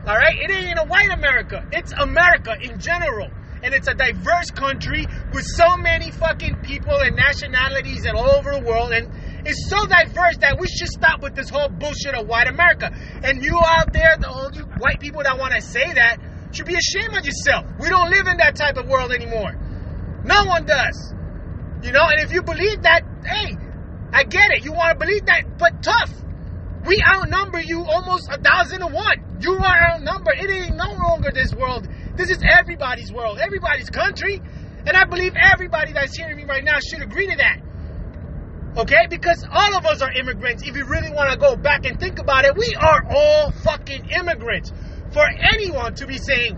All 0.06 0.17
right? 0.17 0.37
It 0.37 0.50
ain't 0.50 0.79
a 0.79 0.87
white 0.87 1.11
America. 1.11 1.67
It's 1.73 1.93
America 1.93 2.56
in 2.61 2.79
general. 2.79 3.29
And 3.62 3.75
it's 3.75 3.88
a 3.88 3.94
diverse 3.94 4.50
country 4.50 5.06
with 5.32 5.44
so 5.44 5.76
many 5.76 6.12
fucking 6.12 6.62
people 6.62 6.96
and 6.96 7.17
nationalities 7.17 8.05
and 8.05 8.17
all 8.17 8.31
over 8.31 8.52
the 8.52 8.62
world. 8.62 8.93
And 8.93 9.11
it's 9.44 9.69
so 9.69 9.85
diverse 9.85 10.38
that 10.38 10.58
we 10.58 10.69
should 10.69 10.88
stop 10.88 11.23
with 11.23 11.35
this 11.35 11.50
whole 11.50 11.69
bullshit 11.69 12.14
of 12.14 12.26
white 12.26 12.49
America. 12.49 12.90
And 13.23 13.43
you 13.43 13.58
out 13.58 13.93
there, 13.93 14.17
the 14.19 14.52
you 14.55 14.62
white 14.79 15.00
people 15.00 15.23
that 15.25 15.38
want 15.38 15.55
to 15.55 15.61
say 15.61 15.93
that, 15.93 16.19
should 16.52 16.67
be 16.67 16.76
ashamed 16.76 17.17
of 17.17 17.26
yourself. 17.26 17.67
We 17.79 17.88
don't 17.88 18.11
live 18.11 18.26
in 18.29 18.38
that 18.38 18.56
type 18.56 18.76
of 18.76 18.88
world 18.88 19.12
anymore. 19.12 19.52
No 20.25 20.44
one 20.44 20.64
does. 20.64 21.12
You 21.82 21.93
know, 21.93 22.06
and 22.08 22.20
if 22.20 22.32
you 22.32 22.43
believe 22.43 22.82
that, 22.82 23.02
hey, 23.25 23.56
I 24.12 24.25
get 24.25 24.50
it. 24.52 24.64
You 24.64 24.73
want 24.73 24.99
to 24.99 25.05
believe 25.05 25.26
that, 25.26 25.58
but 25.58 25.82
tough. 25.82 26.11
We 26.88 27.02
outnumber 27.06 27.61
you 27.61 27.85
almost 27.85 28.31
a 28.32 28.38
thousand 28.40 28.81
to 28.81 28.87
one. 28.87 29.38
You 29.40 29.52
are 29.56 29.93
outnumbered. 29.93 30.40
It 30.40 30.50
ain't 30.50 30.76
no 30.76 30.90
longer 30.93 31.30
this 31.30 31.54
world. 31.54 31.87
This 32.16 32.30
is 32.30 32.38
everybody's 32.42 33.12
world, 33.12 33.38
everybody's 33.38 33.90
country. 33.90 34.40
And 34.87 34.97
I 34.97 35.04
believe 35.04 35.35
everybody 35.37 35.92
that's 35.92 36.16
hearing 36.16 36.38
me 36.38 36.45
right 36.45 36.64
now 36.64 36.78
should 36.80 37.02
agree 37.02 37.26
to 37.28 37.37
that. 37.37 37.61
Okay? 38.78 39.07
Because 39.11 39.45
all 39.52 39.76
of 39.76 39.85
us 39.85 40.00
are 40.00 40.11
immigrants. 40.12 40.66
If 40.66 40.76
you 40.76 40.87
really 40.87 41.12
want 41.12 41.30
to 41.30 41.37
go 41.37 41.57
back 41.57 41.85
and 41.85 42.00
think 42.00 42.18
about 42.21 42.47
it, 42.47 42.57
we 42.57 42.75
are 42.75 43.04
all 43.14 43.52
fucking 43.52 44.09
immigrants. 44.09 44.73
For 45.12 45.28
anyone 45.28 45.95
to 45.97 46.07
be 46.07 46.16
saying, 46.16 46.57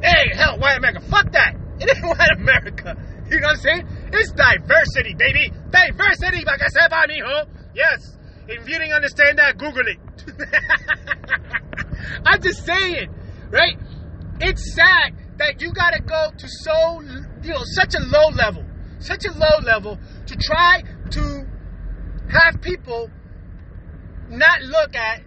hey, 0.00 0.30
hell, 0.32 0.60
white 0.60 0.78
America, 0.78 1.00
fuck 1.00 1.32
that. 1.32 1.56
It 1.80 1.90
ain't 1.96 2.06
white 2.18 2.30
America. 2.36 2.96
You 3.28 3.40
know 3.40 3.48
what 3.48 3.56
I'm 3.56 3.62
saying? 3.62 3.88
It's 4.12 4.30
diversity, 4.30 5.14
baby. 5.14 5.50
Diversity, 5.70 6.44
like 6.44 6.62
I 6.62 6.68
said 6.68 6.88
by 6.88 7.06
me, 7.08 7.20
huh? 7.24 7.46
Yes. 7.74 8.16
If 8.48 8.68
you 8.68 8.78
didn't 8.78 8.92
understand 8.92 9.38
that, 9.38 9.56
Google 9.56 9.86
it. 9.86 9.98
I'm 12.26 12.42
just 12.42 12.66
saying, 12.66 13.08
right? 13.50 13.78
It's 14.40 14.74
sad 14.74 15.14
that 15.38 15.60
you 15.60 15.72
gotta 15.72 16.02
go 16.02 16.30
to 16.36 16.48
so, 16.48 17.00
you 17.42 17.50
know, 17.50 17.62
such 17.64 17.94
a 17.94 18.00
low 18.00 18.28
level, 18.34 18.64
such 18.98 19.24
a 19.24 19.32
low 19.32 19.60
level 19.62 19.98
to 20.26 20.36
try 20.36 20.82
to 21.10 21.46
have 22.28 22.60
people 22.60 23.10
not 24.28 24.62
look 24.62 24.96
at 24.96 25.22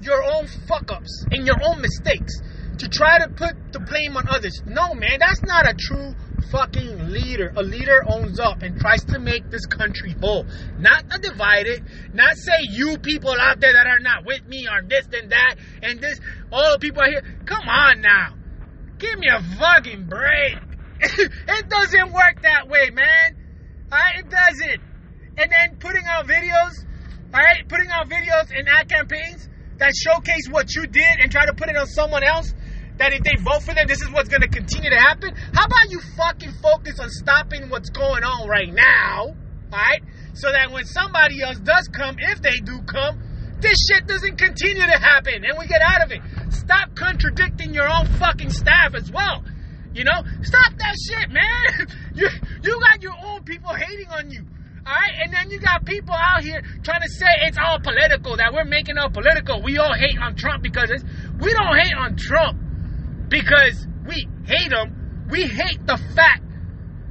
your 0.00 0.22
own 0.22 0.46
fuck 0.68 0.90
ups 0.90 1.26
and 1.30 1.46
your 1.46 1.56
own 1.62 1.80
mistakes 1.80 2.32
to 2.78 2.88
try 2.88 3.18
to 3.18 3.28
put 3.28 3.54
the 3.72 3.80
blame 3.80 4.16
on 4.16 4.28
others. 4.28 4.62
No, 4.66 4.94
man, 4.94 5.18
that's 5.20 5.42
not 5.42 5.68
a 5.68 5.74
true 5.74 6.14
fucking 6.50 7.10
leader. 7.10 7.52
A 7.56 7.62
leader 7.62 8.04
owns 8.08 8.40
up 8.40 8.62
and 8.62 8.78
tries 8.80 9.04
to 9.04 9.18
make 9.18 9.50
this 9.50 9.66
country 9.66 10.14
whole. 10.20 10.46
Not 10.78 11.10
to 11.10 11.18
divide 11.18 11.66
it. 11.66 11.82
Not 12.12 12.36
say 12.36 12.58
you 12.70 12.98
people 12.98 13.34
out 13.38 13.60
there 13.60 13.72
that 13.72 13.86
are 13.86 13.98
not 13.98 14.24
with 14.24 14.46
me 14.46 14.66
are 14.66 14.82
this 14.82 15.06
and 15.12 15.30
that 15.30 15.56
and 15.82 16.00
this. 16.00 16.20
All 16.52 16.72
the 16.72 16.78
people 16.78 17.02
are 17.02 17.10
here. 17.10 17.22
Come 17.44 17.68
on 17.68 18.00
now. 18.00 18.34
Give 18.98 19.18
me 19.18 19.28
a 19.28 19.42
fucking 19.58 20.06
break. 20.06 20.56
it 21.00 21.68
doesn't 21.68 22.12
work 22.12 22.42
that 22.42 22.68
way, 22.68 22.90
man. 22.90 23.36
Alright, 23.92 24.18
it 24.20 24.30
doesn't. 24.30 24.80
And 25.36 25.50
then 25.50 25.76
putting 25.78 26.04
out 26.06 26.26
videos, 26.26 26.72
alright, 27.32 27.68
putting 27.68 27.90
out 27.90 28.08
videos 28.08 28.56
and 28.56 28.68
ad 28.68 28.88
campaigns 28.88 29.48
that 29.78 29.92
showcase 29.94 30.48
what 30.48 30.74
you 30.74 30.86
did 30.86 31.20
and 31.20 31.30
try 31.30 31.46
to 31.46 31.52
put 31.52 31.68
it 31.68 31.76
on 31.76 31.86
someone 31.86 32.22
else 32.22 32.54
that 32.98 33.12
if 33.12 33.22
they 33.22 33.34
vote 33.42 33.62
for 33.62 33.74
them, 33.74 33.86
this 33.86 34.00
is 34.00 34.10
what's 34.10 34.28
going 34.28 34.42
to 34.42 34.48
continue 34.48 34.90
to 34.90 34.98
happen? 34.98 35.34
How 35.52 35.66
about 35.66 35.90
you 35.90 36.00
fucking 36.16 36.52
focus 36.62 37.00
on 37.00 37.10
stopping 37.10 37.68
what's 37.68 37.90
going 37.90 38.22
on 38.22 38.48
right 38.48 38.72
now, 38.72 39.34
right? 39.72 40.02
So 40.34 40.50
that 40.50 40.70
when 40.70 40.84
somebody 40.84 41.42
else 41.42 41.58
does 41.58 41.88
come, 41.88 42.16
if 42.18 42.40
they 42.40 42.58
do 42.62 42.82
come, 42.82 43.18
this 43.60 43.78
shit 43.88 44.06
doesn't 44.06 44.36
continue 44.36 44.82
to 44.82 44.98
happen 44.98 45.44
and 45.44 45.58
we 45.58 45.66
get 45.66 45.80
out 45.80 46.04
of 46.04 46.12
it. 46.12 46.20
Stop 46.50 46.94
contradicting 46.94 47.74
your 47.74 47.88
own 47.88 48.06
fucking 48.18 48.50
staff 48.50 48.94
as 48.94 49.10
well. 49.10 49.42
You 49.94 50.04
know, 50.04 50.22
stop 50.42 50.72
that 50.78 50.94
shit, 51.08 51.30
man. 51.30 51.88
You 52.14 52.28
you 52.62 52.78
got 52.78 53.02
your 53.02 53.16
own 53.24 53.42
people 53.42 53.74
hating 53.74 54.06
on 54.06 54.30
you. 54.30 54.46
Alright? 54.86 55.14
And 55.24 55.32
then 55.32 55.50
you 55.50 55.58
got 55.58 55.84
people 55.84 56.14
out 56.14 56.44
here 56.44 56.62
trying 56.84 57.02
to 57.02 57.08
say 57.08 57.26
it's 57.42 57.58
all 57.58 57.80
political, 57.80 58.36
that 58.36 58.52
we're 58.54 58.64
making 58.64 58.94
it 58.98 59.12
political. 59.12 59.60
We 59.60 59.78
all 59.78 59.92
hate 59.94 60.16
on 60.22 60.36
Trump 60.36 60.62
because 60.62 60.90
it's 60.90 61.02
we 61.40 61.52
don't 61.52 61.76
hate 61.76 61.94
on 61.98 62.14
Trump 62.14 62.63
because 63.28 63.86
we 64.06 64.26
hate 64.44 64.72
him. 64.72 65.26
We 65.30 65.46
hate 65.46 65.86
the 65.86 65.98
fact 66.14 66.42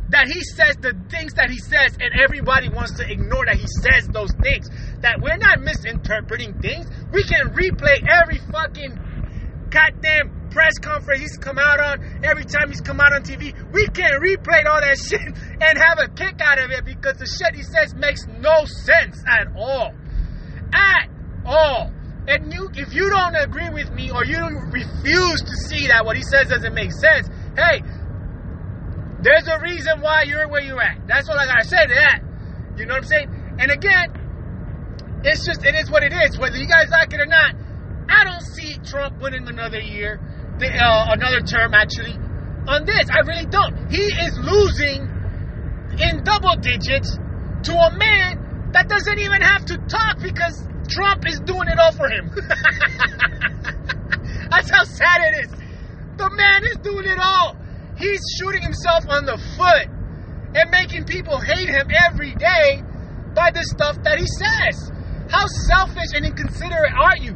that 0.10 0.27
he 0.27 0.41
says 0.43 0.77
the 0.77 0.93
things 1.10 1.34
that 1.34 1.50
he 1.50 1.58
says, 1.58 1.98
and 2.00 2.13
everybody 2.13 2.70
wants 2.70 2.98
to 2.98 3.10
ignore 3.10 3.46
that 3.46 3.58
he 3.58 3.65
says 3.82 4.08
those 4.10 4.32
things. 4.43 4.70
That 5.01 5.22
we're 5.22 5.38
not 5.38 5.62
misinterpreting 5.62 6.62
things. 6.62 6.86
We 7.12 7.24
can 7.24 7.50
replay 7.50 8.05
every 8.05 8.38
fucking 8.51 9.00
goddamn 9.74 10.50
press 10.51 10.77
conference 10.77 11.20
he's 11.20 11.38
come 11.38 11.58
out 11.58 11.82
on, 11.82 12.22
every 12.24 12.46
time 12.46 12.70
he's 12.70 12.82
come 12.82 13.01
out 13.01 13.12
on 13.12 13.24
TV. 13.24 13.58
We 13.74 13.88
can 13.88 14.22
replay 14.22 14.65
all 14.70 14.82
that 14.82 14.98
shit 15.10 15.25
and 15.25 15.77
have 15.82 15.98
a 15.98 16.08
kick 16.13 16.39
out 16.41 16.62
of 16.62 16.70
it 16.70 16.86
because 16.86 17.17
the 17.17 17.25
shit 17.25 17.55
he 17.55 17.63
says 17.63 17.96
makes 17.96 18.27
no 18.27 18.65
sense 18.86 19.17
at 19.27 19.48
all. 19.58 19.91
At 20.74 21.10
all. 21.46 21.91
And 22.27 22.53
you, 22.53 22.70
if 22.74 22.94
you 22.94 23.10
don't 23.10 23.36
agree 23.36 23.70
with 23.70 23.92
me 23.92 24.12
or 24.12 24.24
you 24.24 24.39
refuse 24.72 25.42
to 25.42 25.56
see 25.68 25.88
that 25.88 26.06
what 26.06 26.15
he 26.15 26.24
says 26.24 26.48
doesn't 26.48 26.74
make 26.74 26.92
sense, 26.92 27.27
hey, 27.56 27.84
there's 29.22 29.48
a 29.48 29.60
reason 29.60 30.00
why 30.01 30.24
you're 30.24 30.48
where 30.48 30.62
you're 30.62 30.82
at. 30.82 31.08
That's 31.08 31.27
all 31.30 31.38
I 31.38 31.46
gotta 31.46 31.68
say 31.68 31.86
to 31.88 31.96
that. 31.96 32.20
You 32.77 32.86
know 32.86 32.96
what 32.96 33.03
I'm 33.03 33.10
saying? 33.10 33.56
And 33.60 33.72
again, 33.72 35.22
it's 35.24 35.46
just 35.46 35.63
it 35.65 35.75
is 35.75 35.89
what 35.89 36.03
it 36.03 36.13
is. 36.13 36.38
Whether 36.38 36.58
you 36.58 36.68
guys 36.68 36.89
like 36.92 37.13
it 37.13 37.20
or 37.20 37.25
not, 37.25 37.56
I 38.10 38.24
don't 38.24 38.42
see 38.42 38.75
Trump 38.86 39.22
winning 39.22 39.48
another 39.48 39.80
year, 39.80 40.20
the, 40.60 40.68
uh, 40.68 41.13
another 41.13 41.42
term 41.42 41.74
actually. 41.74 42.15
On 42.68 42.86
this, 42.86 43.08
I 43.12 43.20
really 43.27 43.46
don't. 43.46 43.92
He 43.92 44.03
is 44.03 44.39
losing 44.39 45.08
in 46.00 46.24
double 46.24 46.56
digits 46.60 47.15
to 47.63 47.74
a 47.75 47.92
man 47.98 48.72
that 48.72 48.88
doesn't 48.88 49.20
even 49.20 49.42
have 49.42 49.65
to 49.65 49.77
talk 49.88 50.20
because 50.22 50.68
Trump 50.94 51.28
is 51.28 51.40
doing 51.40 51.68
it 51.68 51.80
all 51.80 51.92
for 51.92 52.10
him. 52.10 52.30
That's 54.50 54.70
how 54.70 54.84
sad 54.84 55.22
it 55.22 55.46
is. 55.46 55.52
The 56.18 56.30
man 56.30 56.64
is 56.70 56.78
doing 56.84 57.08
it 57.08 57.18
all. 57.20 57.58
He's 57.98 58.22
shooting 58.38 58.62
himself 58.62 59.06
on 59.10 59.26
the 59.26 59.38
foot 59.58 59.90
and 60.56 60.70
making 60.70 61.06
people 61.06 61.40
hate 61.40 61.70
him 61.70 61.88
every 61.90 62.36
day 62.36 62.84
by 63.34 63.50
the 63.52 63.64
stuff 63.64 64.02
that 64.04 64.20
he 64.20 64.28
says. 64.28 64.92
How 65.32 65.48
selfish 65.68 66.14
and 66.14 66.26
inconsiderate 66.26 66.94
are 66.94 67.18
you? 67.18 67.36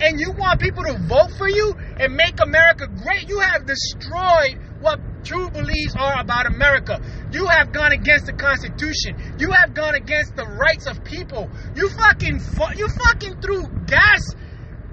And 0.00 0.20
you 0.20 0.32
want 0.32 0.60
people 0.60 0.84
to 0.84 0.98
vote 1.08 1.32
for 1.32 1.48
you 1.48 1.74
and 1.98 2.14
make 2.14 2.40
America 2.40 2.86
great? 2.86 3.28
You 3.28 3.40
have 3.40 3.66
destroyed 3.66 4.60
what 4.80 5.00
true 5.28 5.50
beliefs 5.50 5.94
are 5.94 6.20
about 6.20 6.46
America. 6.46 7.00
You 7.30 7.46
have 7.48 7.70
gone 7.72 7.92
against 7.92 8.24
the 8.26 8.32
Constitution. 8.32 9.36
You 9.38 9.52
have 9.52 9.74
gone 9.74 9.94
against 9.94 10.34
the 10.36 10.46
rights 10.46 10.86
of 10.86 11.04
people. 11.04 11.50
You 11.76 11.90
fucking 11.90 12.40
fu- 12.40 12.74
you 12.74 12.88
fucking 12.88 13.40
threw 13.42 13.68
gas 13.86 14.24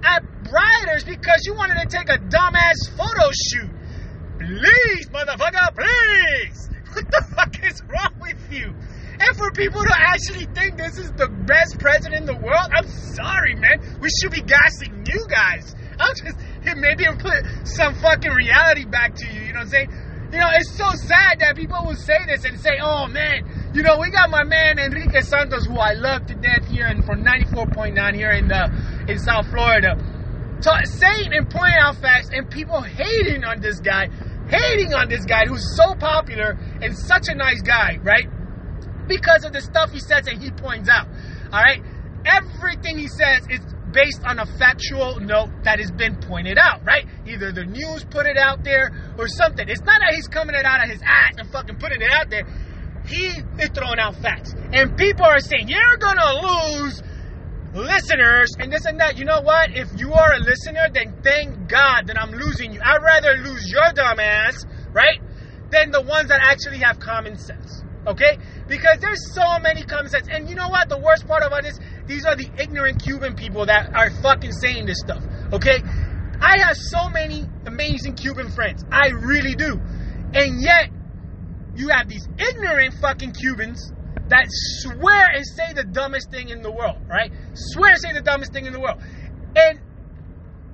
at 0.03 0.23
rioters 0.51 1.05
because 1.05 1.39
you 1.45 1.55
wanted 1.55 1.79
to 1.79 1.87
take 1.87 2.09
a 2.09 2.19
dumbass 2.19 2.75
photo 2.97 3.31
shoot. 3.31 3.71
Please, 4.37 5.07
motherfucker, 5.09 5.73
please. 5.73 6.69
What 6.95 7.11
the 7.11 7.25
fuck 7.35 7.65
is 7.65 7.81
wrong 7.89 8.13
with 8.21 8.39
you? 8.49 8.73
And 9.19 9.35
for 9.35 9.51
people 9.51 9.83
to 9.83 9.95
actually 9.97 10.45
think 10.55 10.77
this 10.77 10.97
is 10.97 11.11
the 11.11 11.27
best 11.27 11.77
president 11.77 12.21
in 12.21 12.25
the 12.25 12.35
world, 12.35 12.67
I'm 12.71 12.87
sorry, 12.87 13.55
man. 13.55 13.99
We 13.99 14.07
should 14.21 14.31
be 14.31 14.41
gassing 14.41 15.05
you 15.05 15.25
guys. 15.27 15.75
I'm 15.99 16.15
just 16.15 16.37
maybe 16.77 17.05
put 17.19 17.67
some 17.67 17.95
fucking 17.95 18.31
reality 18.31 18.85
back 18.85 19.15
to 19.15 19.27
you. 19.27 19.41
You 19.41 19.53
know 19.53 19.59
what 19.59 19.63
I'm 19.63 19.69
saying? 19.69 20.04
You 20.32 20.39
know, 20.39 20.50
it's 20.53 20.75
so 20.75 20.89
sad 21.08 21.39
that 21.39 21.55
people 21.55 21.86
will 21.86 21.96
say 21.96 22.17
this 22.27 22.46
and 22.46 22.60
say, 22.60 22.79
"Oh 22.82 23.08
man, 23.08 23.72
you 23.74 23.84
know, 23.84 24.00
we 24.00 24.10
got 24.10 24.29
my 24.29 24.44
man 24.44 24.79
Enrique 24.79 25.22
Santos, 25.22 25.65
who 25.65 25.77
I 25.77 25.94
love 25.94 26.25
to 26.27 26.36
death 26.36 26.65
here, 26.67 26.88
and 26.88 27.05
from 27.05 27.24
94.9 27.24 28.15
here 28.15 28.32
in 28.32 28.48
the 28.48 28.70
in 29.08 29.20
South 29.20 29.48
Florida." 29.50 29.96
So 30.62 30.72
saying 30.84 31.32
and 31.32 31.50
pointing 31.50 31.77
out 31.79 31.98
facts, 31.98 32.29
and 32.34 32.50
people 32.50 32.82
hating 32.82 33.44
on 33.44 33.62
this 33.62 33.79
guy, 33.79 34.10
hating 34.50 34.94
on 34.94 35.10
this 35.10 35.25
guy 35.25 35.46
who's 35.46 35.75
so 35.77 35.94
popular 35.96 36.58
and 36.82 36.98
such 36.98 37.27
a 37.27 37.36
nice 37.36 37.62
guy, 37.62 38.00
right? 38.01 38.27
Because 39.08 39.46
of 39.46 39.53
the 39.53 39.62
stuff 39.62 39.91
he 39.91 40.00
says 40.00 40.27
and 40.27 40.41
he 40.41 40.50
points 40.51 40.89
out. 40.89 41.08
All 41.53 41.62
right, 41.62 41.82
everything 42.25 42.98
he 42.98 43.08
says 43.08 43.46
is 43.50 43.62
based 43.95 44.21
on 44.25 44.39
a 44.39 44.45
factual 44.59 45.21
note 45.21 45.47
that 45.63 45.79
has 45.79 45.89
been 45.89 46.17
pointed 46.17 46.57
out, 46.59 46.83
right? 46.85 47.07
Either 47.25 47.53
the 47.53 47.63
news 47.63 48.03
put 48.03 48.25
it 48.25 48.37
out 48.37 48.61
there 48.63 48.91
or 49.17 49.27
something. 49.27 49.67
It's 49.69 49.81
not 49.81 50.01
that 50.01 50.13
he's 50.13 50.27
coming 50.27 50.53
it 50.53 50.65
out 50.65 50.83
of 50.83 50.91
his 50.91 51.01
ass 51.01 51.35
and 51.37 51.49
fucking 51.49 51.77
putting 51.77 52.01
it 52.01 52.11
out 52.11 52.29
there. 52.29 52.43
He 53.07 53.27
is 53.57 53.69
throwing 53.73 53.99
out 53.99 54.15
facts. 54.17 54.53
And 54.73 54.97
people 54.97 55.25
are 55.25 55.39
saying, 55.39 55.69
you're 55.69 55.97
gonna 55.97 56.83
lose 56.83 57.01
listeners 57.73 58.51
and 58.59 58.71
this 58.71 58.83
and 58.85 58.99
that. 58.99 59.17
You 59.17 59.23
know 59.23 59.41
what? 59.41 59.71
If 59.71 59.87
you 59.97 60.11
are 60.13 60.33
a 60.33 60.39
listener, 60.39 60.87
then 60.93 61.15
thank 61.23 61.69
God 61.69 62.07
that 62.07 62.19
I'm 62.19 62.31
losing 62.31 62.73
you. 62.73 62.81
I'd 62.83 63.01
rather 63.01 63.37
lose 63.37 63.71
your 63.71 63.93
dumb 63.93 64.19
ass, 64.19 64.65
right? 64.91 65.21
Than 65.71 65.91
the 65.91 66.01
ones 66.01 66.29
that 66.29 66.41
actually 66.43 66.79
have 66.79 66.99
common 66.99 67.37
sense. 67.37 67.83
Okay? 68.07 68.37
Because 68.67 68.99
there's 68.99 69.33
so 69.33 69.59
many 69.61 69.83
common 69.83 70.09
sense. 70.09 70.27
And 70.29 70.49
you 70.49 70.55
know 70.55 70.69
what? 70.69 70.89
The 70.89 70.97
worst 70.97 71.27
part 71.27 71.43
about 71.43 71.63
this, 71.63 71.79
these 72.07 72.25
are 72.25 72.35
the 72.35 72.50
ignorant 72.57 73.01
Cuban 73.03 73.35
people 73.35 73.65
that 73.65 73.95
are 73.95 74.09
fucking 74.21 74.51
saying 74.51 74.85
this 74.85 75.00
stuff. 75.00 75.24
Okay? 75.53 75.81
I 76.41 76.59
have 76.59 76.77
so 76.77 77.09
many 77.09 77.45
amazing 77.65 78.15
Cuban 78.15 78.51
friends. 78.51 78.83
I 78.91 79.09
really 79.09 79.55
do. 79.55 79.79
And 80.33 80.62
yet, 80.62 80.89
you 81.75 81.89
have 81.89 82.07
these 82.07 82.27
ignorant 82.38 82.95
fucking 83.01 83.33
Cubans 83.33 83.91
that 84.29 84.45
swear 84.50 85.29
and 85.33 85.45
say 85.45 85.74
the 85.74 85.83
dumbest 85.83 86.31
thing 86.31 86.50
in 86.50 86.62
the 86.62 86.71
world, 86.71 86.97
right? 87.07 87.31
Swear 87.53 87.91
and 87.91 88.01
say 88.01 88.13
the 88.13 88.21
dumbest 88.21 88.53
thing 88.53 88.65
in 88.65 88.74
the 88.74 88.79
world. 88.79 89.01
And 89.55 89.79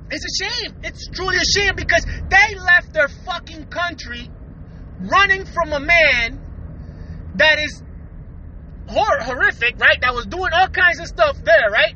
it's 0.09 0.25
a 0.25 0.43
shame. 0.43 0.75
It's 0.83 1.07
truly 1.09 1.37
a 1.37 1.45
shame 1.45 1.73
because 1.75 2.05
they 2.05 2.55
left 2.55 2.93
their 2.93 3.07
fucking 3.07 3.65
country 3.67 4.29
running 4.99 5.45
from 5.45 5.73
a 5.73 5.79
man 5.79 6.39
that 7.35 7.59
is 7.59 7.81
hor- 8.91 9.23
horrific, 9.23 9.79
right? 9.79 9.99
That 10.01 10.13
was 10.13 10.25
doing 10.25 10.51
all 10.53 10.67
kinds 10.67 10.99
of 10.99 11.07
stuff 11.07 11.37
there, 11.43 11.69
right? 11.71 11.95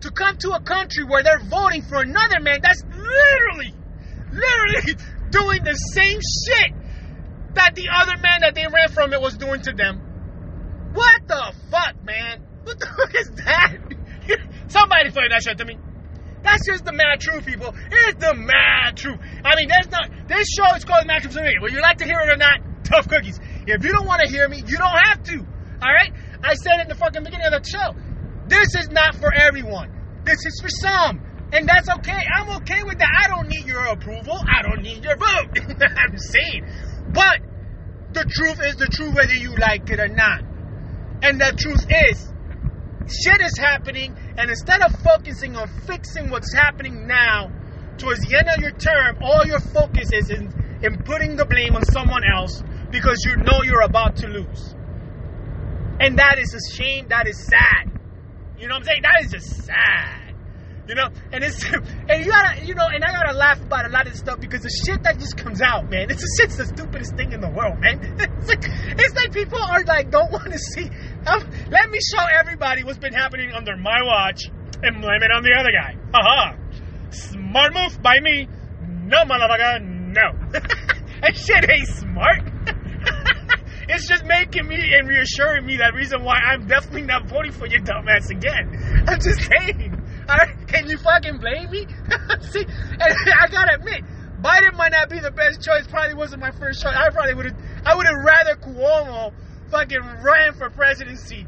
To 0.00 0.10
come 0.10 0.36
to 0.38 0.52
a 0.52 0.60
country 0.60 1.04
where 1.04 1.22
they're 1.22 1.44
voting 1.44 1.82
for 1.82 2.00
another 2.00 2.40
man 2.40 2.60
that's 2.62 2.82
literally, 2.84 3.72
literally 4.32 4.96
doing 5.30 5.64
the 5.64 5.74
same 5.92 6.18
shit 6.18 6.72
that 7.54 7.74
the 7.74 7.88
other 7.92 8.16
man 8.20 8.40
that 8.40 8.54
they 8.54 8.66
ran 8.66 8.88
from 8.88 9.12
it 9.12 9.20
was 9.20 9.36
doing 9.36 9.60
to 9.62 9.72
them. 9.72 10.00
What 10.92 11.26
the 11.26 11.54
fuck, 11.70 12.02
man? 12.04 12.40
What 12.64 12.78
the 12.78 12.86
fuck 12.96 13.14
is 13.14 13.30
that? 13.44 13.76
Somebody 14.68 15.06
explain 15.06 15.30
that 15.30 15.42
shit 15.42 15.58
to 15.58 15.64
me. 15.64 15.76
That's 16.42 16.66
just 16.66 16.84
the 16.84 16.92
mad 16.92 17.20
truth, 17.20 17.46
people. 17.46 17.74
It's 17.90 18.20
the 18.20 18.34
mad 18.34 18.96
truth. 18.96 19.18
I 19.44 19.56
mean, 19.56 19.68
there's 19.68 19.90
not. 19.90 20.10
This 20.28 20.46
show 20.48 20.74
is 20.76 20.84
called 20.84 21.06
Mad 21.06 21.22
Truth 21.22 21.36
Whether 21.36 21.74
you 21.74 21.80
like 21.80 21.98
to 21.98 22.04
hear 22.04 22.20
it 22.20 22.28
or 22.28 22.36
not, 22.36 22.60
tough 22.84 23.08
cookies. 23.08 23.40
If 23.66 23.82
you 23.82 23.92
don't 23.92 24.06
want 24.06 24.20
to 24.20 24.28
hear 24.28 24.46
me, 24.46 24.62
you 24.66 24.76
don't 24.76 24.98
have 25.08 25.22
to. 25.24 25.46
All 25.82 25.92
right? 25.92 26.12
I 26.42 26.54
said 26.54 26.80
in 26.82 26.88
the 26.88 26.94
fucking 26.94 27.24
beginning 27.24 27.46
of 27.46 27.62
the 27.62 27.68
show. 27.68 27.94
This 28.46 28.74
is 28.74 28.90
not 28.90 29.14
for 29.16 29.32
everyone. 29.32 29.90
This 30.24 30.38
is 30.44 30.60
for 30.60 30.68
some. 30.68 31.20
And 31.52 31.68
that's 31.68 31.88
okay. 31.88 32.22
I'm 32.34 32.56
okay 32.62 32.82
with 32.82 32.98
that. 32.98 33.10
I 33.24 33.28
don't 33.28 33.48
need 33.48 33.66
your 33.66 33.84
approval. 33.86 34.36
I 34.46 34.62
don't 34.62 34.82
need 34.82 35.04
your 35.04 35.16
vote. 35.16 35.54
I'm 35.96 36.18
saying. 36.18 36.66
But 37.12 37.40
the 38.12 38.24
truth 38.24 38.60
is 38.64 38.76
the 38.76 38.86
truth 38.86 39.14
whether 39.14 39.34
you 39.34 39.54
like 39.56 39.90
it 39.90 40.00
or 40.00 40.08
not. 40.08 40.42
And 41.22 41.40
the 41.40 41.54
truth 41.56 41.86
is, 41.88 42.28
shit 43.08 43.40
is 43.40 43.56
happening, 43.58 44.16
and 44.36 44.50
instead 44.50 44.82
of 44.82 44.92
focusing 45.02 45.56
on 45.56 45.68
fixing 45.86 46.30
what's 46.30 46.52
happening 46.52 47.06
now, 47.06 47.50
towards 47.98 48.20
the 48.20 48.36
end 48.36 48.48
of 48.48 48.58
your 48.60 48.72
term, 48.72 49.18
all 49.22 49.46
your 49.46 49.60
focus 49.60 50.10
is 50.12 50.30
in, 50.30 50.52
in 50.82 51.02
putting 51.04 51.36
the 51.36 51.44
blame 51.44 51.76
on 51.76 51.84
someone 51.86 52.22
else 52.24 52.62
because 52.90 53.18
you 53.24 53.36
know 53.36 53.62
you're 53.62 53.82
about 53.82 54.16
to 54.16 54.26
lose. 54.26 54.74
And 56.04 56.18
that 56.18 56.38
is 56.38 56.52
a 56.52 56.60
shame, 56.76 57.08
that 57.08 57.26
is 57.26 57.48
sad. 57.48 57.90
You 58.58 58.68
know 58.68 58.74
what 58.74 58.80
I'm 58.80 58.84
saying? 58.84 59.02
That 59.02 59.24
is 59.24 59.30
just 59.30 59.64
sad. 59.64 60.34
You 60.86 60.94
know, 60.96 61.08
and 61.32 61.42
it's 61.42 61.64
and 61.72 62.22
you 62.22 62.30
gotta 62.30 62.62
you 62.62 62.74
know, 62.74 62.86
and 62.92 63.02
I 63.02 63.10
gotta 63.10 63.32
laugh 63.32 63.62
about 63.62 63.86
a 63.86 63.88
lot 63.88 64.06
of 64.06 64.12
this 64.12 64.20
stuff 64.20 64.38
because 64.38 64.60
the 64.60 64.82
shit 64.84 65.02
that 65.04 65.18
just 65.18 65.38
comes 65.38 65.62
out, 65.62 65.88
man, 65.88 66.10
it's 66.10 66.20
the 66.20 66.28
shit's 66.38 66.58
the 66.58 66.66
stupidest 66.66 67.16
thing 67.16 67.32
in 67.32 67.40
the 67.40 67.48
world, 67.48 67.80
man. 67.80 68.04
It's 68.44 68.48
like 68.50 68.64
it's 69.00 69.14
like 69.14 69.32
people 69.32 69.58
are 69.58 69.82
like 69.84 70.10
don't 70.10 70.30
want 70.30 70.52
to 70.52 70.58
see. 70.58 70.90
Um, 71.24 71.40
let 71.70 71.88
me 71.88 71.98
show 72.12 72.22
everybody 72.38 72.84
what's 72.84 72.98
been 72.98 73.14
happening 73.14 73.52
under 73.52 73.74
my 73.78 74.02
watch 74.02 74.42
and 74.82 75.00
blame 75.00 75.22
it 75.22 75.32
on 75.32 75.42
the 75.42 75.56
other 75.56 75.72
guy. 75.72 75.96
Haha, 76.12 76.56
smart 77.08 77.72
move 77.72 78.02
by 78.02 78.20
me. 78.20 78.46
No, 79.08 79.24
motherfucker, 79.24 79.80
no. 79.80 80.36
that 80.52 81.34
shit 81.34 81.64
ain't 81.64 81.88
smart. 81.88 82.53
It's 83.88 84.08
just 84.08 84.24
making 84.24 84.66
me 84.66 84.94
and 84.94 85.08
reassuring 85.08 85.66
me 85.66 85.76
that 85.78 85.94
reason 85.94 86.24
why 86.24 86.36
I'm 86.36 86.66
definitely 86.66 87.02
not 87.02 87.26
voting 87.26 87.52
for 87.52 87.66
your 87.66 87.80
dumbass 87.80 88.30
again. 88.30 89.04
I'm 89.08 89.20
just 89.20 89.40
saying. 89.42 90.00
Can 90.66 90.88
you 90.88 90.98
fucking 90.98 91.38
blame 91.38 91.70
me? 91.70 91.80
See, 92.40 92.64
and 92.64 93.02
I 93.40 93.48
gotta 93.48 93.74
admit, 93.74 94.02
Biden 94.40 94.76
might 94.76 94.92
not 94.92 95.08
be 95.08 95.20
the 95.20 95.30
best 95.30 95.62
choice. 95.62 95.86
Probably 95.86 96.14
wasn't 96.14 96.40
my 96.40 96.50
first 96.50 96.82
choice. 96.82 96.94
I 96.96 97.10
probably 97.10 97.34
would 97.34 97.46
have. 97.46 97.56
I 97.84 97.94
would 97.94 98.06
have 98.06 98.24
rather 98.24 98.56
Cuomo 98.56 99.32
fucking 99.70 100.00
ran 100.22 100.54
for 100.54 100.70
presidency, 100.70 101.46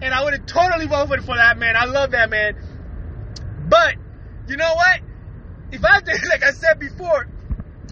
and 0.00 0.14
I 0.14 0.24
would 0.24 0.32
have 0.32 0.46
totally 0.46 0.86
voted 0.86 1.24
for 1.24 1.36
that 1.36 1.58
man. 1.58 1.76
I 1.76 1.84
love 1.84 2.12
that 2.12 2.30
man. 2.30 2.54
But 3.68 3.94
you 4.48 4.56
know 4.56 4.74
what? 4.74 5.00
If 5.72 5.84
I 5.84 5.94
have 5.94 6.04
to, 6.04 6.28
like 6.28 6.44
I 6.44 6.50
said 6.50 6.78
before 6.78 7.28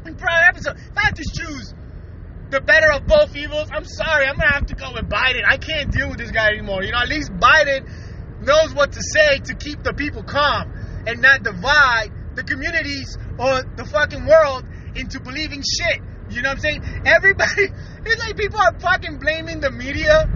in 0.06 0.14
prior 0.16 0.48
episode, 0.48 0.76
if 0.76 0.96
I 0.96 1.02
have 1.02 1.14
to 1.14 1.24
choose 1.24 1.74
the 2.52 2.60
better 2.60 2.92
of 2.92 3.06
both 3.06 3.34
evils, 3.34 3.68
I'm 3.72 3.86
sorry, 3.86 4.26
I'm 4.26 4.36
gonna 4.36 4.52
have 4.52 4.66
to 4.66 4.74
go 4.74 4.92
with 4.92 5.08
Biden. 5.08 5.40
I 5.48 5.56
can't 5.56 5.90
deal 5.90 6.10
with 6.10 6.18
this 6.18 6.30
guy 6.30 6.48
anymore. 6.48 6.84
You 6.84 6.92
know, 6.92 6.98
at 6.98 7.08
least 7.08 7.32
Biden 7.32 7.88
knows 8.44 8.74
what 8.74 8.92
to 8.92 9.00
say 9.02 9.38
to 9.38 9.54
keep 9.54 9.82
the 9.82 9.94
people 9.94 10.22
calm 10.22 10.70
and 11.06 11.22
not 11.22 11.42
divide 11.42 12.12
the 12.36 12.44
communities 12.44 13.16
or 13.38 13.64
the 13.64 13.88
fucking 13.88 14.26
world 14.26 14.64
into 14.94 15.18
believing 15.20 15.64
shit. 15.64 16.02
You 16.28 16.42
know 16.42 16.50
what 16.50 16.56
I'm 16.56 16.60
saying? 16.60 16.82
Everybody, 17.06 17.72
it's 18.04 18.20
like 18.20 18.36
people 18.36 18.60
are 18.60 18.78
fucking 18.78 19.18
blaming 19.18 19.60
the 19.60 19.70
media 19.70 20.28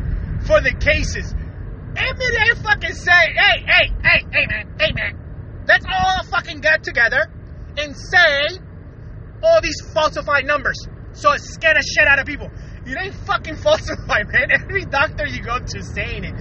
for 0.49 0.61
the 0.63 0.73
cases. 0.73 1.33
And 1.33 2.19
they 2.19 2.61
fucking 2.63 2.95
say, 2.97 3.13
hey, 3.13 3.61
hey, 3.61 3.93
hey, 4.03 4.21
hey, 4.33 4.47
man, 4.49 4.75
hey, 4.81 4.93
man, 4.93 5.65
let's 5.69 5.85
all 5.85 6.25
fucking 6.25 6.61
get 6.61 6.83
together 6.83 7.29
and 7.77 7.95
say 7.95 8.59
all 9.43 9.61
these 9.61 9.81
falsified 9.93 10.47
numbers 10.47 10.77
so 11.17 11.33
it 11.33 11.41
scared 11.41 11.77
the 11.77 11.83
shit 11.83 12.07
out 12.07 12.21
of 12.21 12.27
people. 12.27 12.49
You 12.85 12.97
ain't 12.99 13.15
fucking 13.15 13.57
falsified, 13.57 14.29
man. 14.33 14.53
Every 14.53 14.85
doctor 14.85 15.27
you 15.27 15.43
go 15.43 15.59
to 15.59 15.83
saying 15.83 16.25
it. 16.25 16.35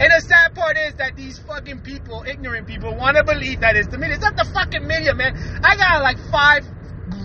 And 0.00 0.08
the 0.08 0.20
sad 0.20 0.54
part 0.54 0.76
is 0.78 0.94
that 0.94 1.16
these 1.16 1.38
fucking 1.40 1.80
people, 1.80 2.24
ignorant 2.26 2.66
people, 2.66 2.94
want 2.94 3.16
to 3.16 3.24
believe 3.24 3.60
that 3.60 3.76
it's 3.76 3.88
the 3.88 3.98
media. 3.98 4.16
It's 4.16 4.24
not 4.24 4.36
the 4.36 4.44
fucking 4.44 4.86
media, 4.86 5.14
man. 5.14 5.36
I 5.64 5.76
got 5.76 6.02
like 6.02 6.18
five 6.30 6.64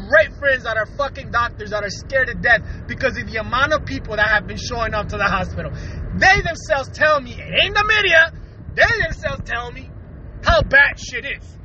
great 0.09 0.33
friends 0.39 0.63
that 0.63 0.77
are 0.77 0.85
fucking 0.97 1.31
doctors 1.31 1.69
that 1.69 1.83
are 1.83 1.89
scared 1.89 2.27
to 2.27 2.33
death 2.33 2.61
because 2.87 3.17
of 3.17 3.31
the 3.31 3.37
amount 3.37 3.73
of 3.73 3.85
people 3.85 4.15
that 4.15 4.27
have 4.27 4.47
been 4.47 4.57
showing 4.57 4.93
up 4.93 5.07
to 5.09 5.17
the 5.17 5.23
hospital. 5.23 5.71
They 6.15 6.41
themselves 6.41 6.89
tell 6.91 7.21
me 7.21 7.31
it 7.33 7.63
ain't 7.63 7.75
the 7.75 7.85
media. 7.85 8.31
They 8.73 9.03
themselves 9.03 9.43
tell 9.45 9.71
me 9.71 9.89
how 10.43 10.61
bad 10.61 10.99
shit 10.99 11.25
is. 11.25 11.57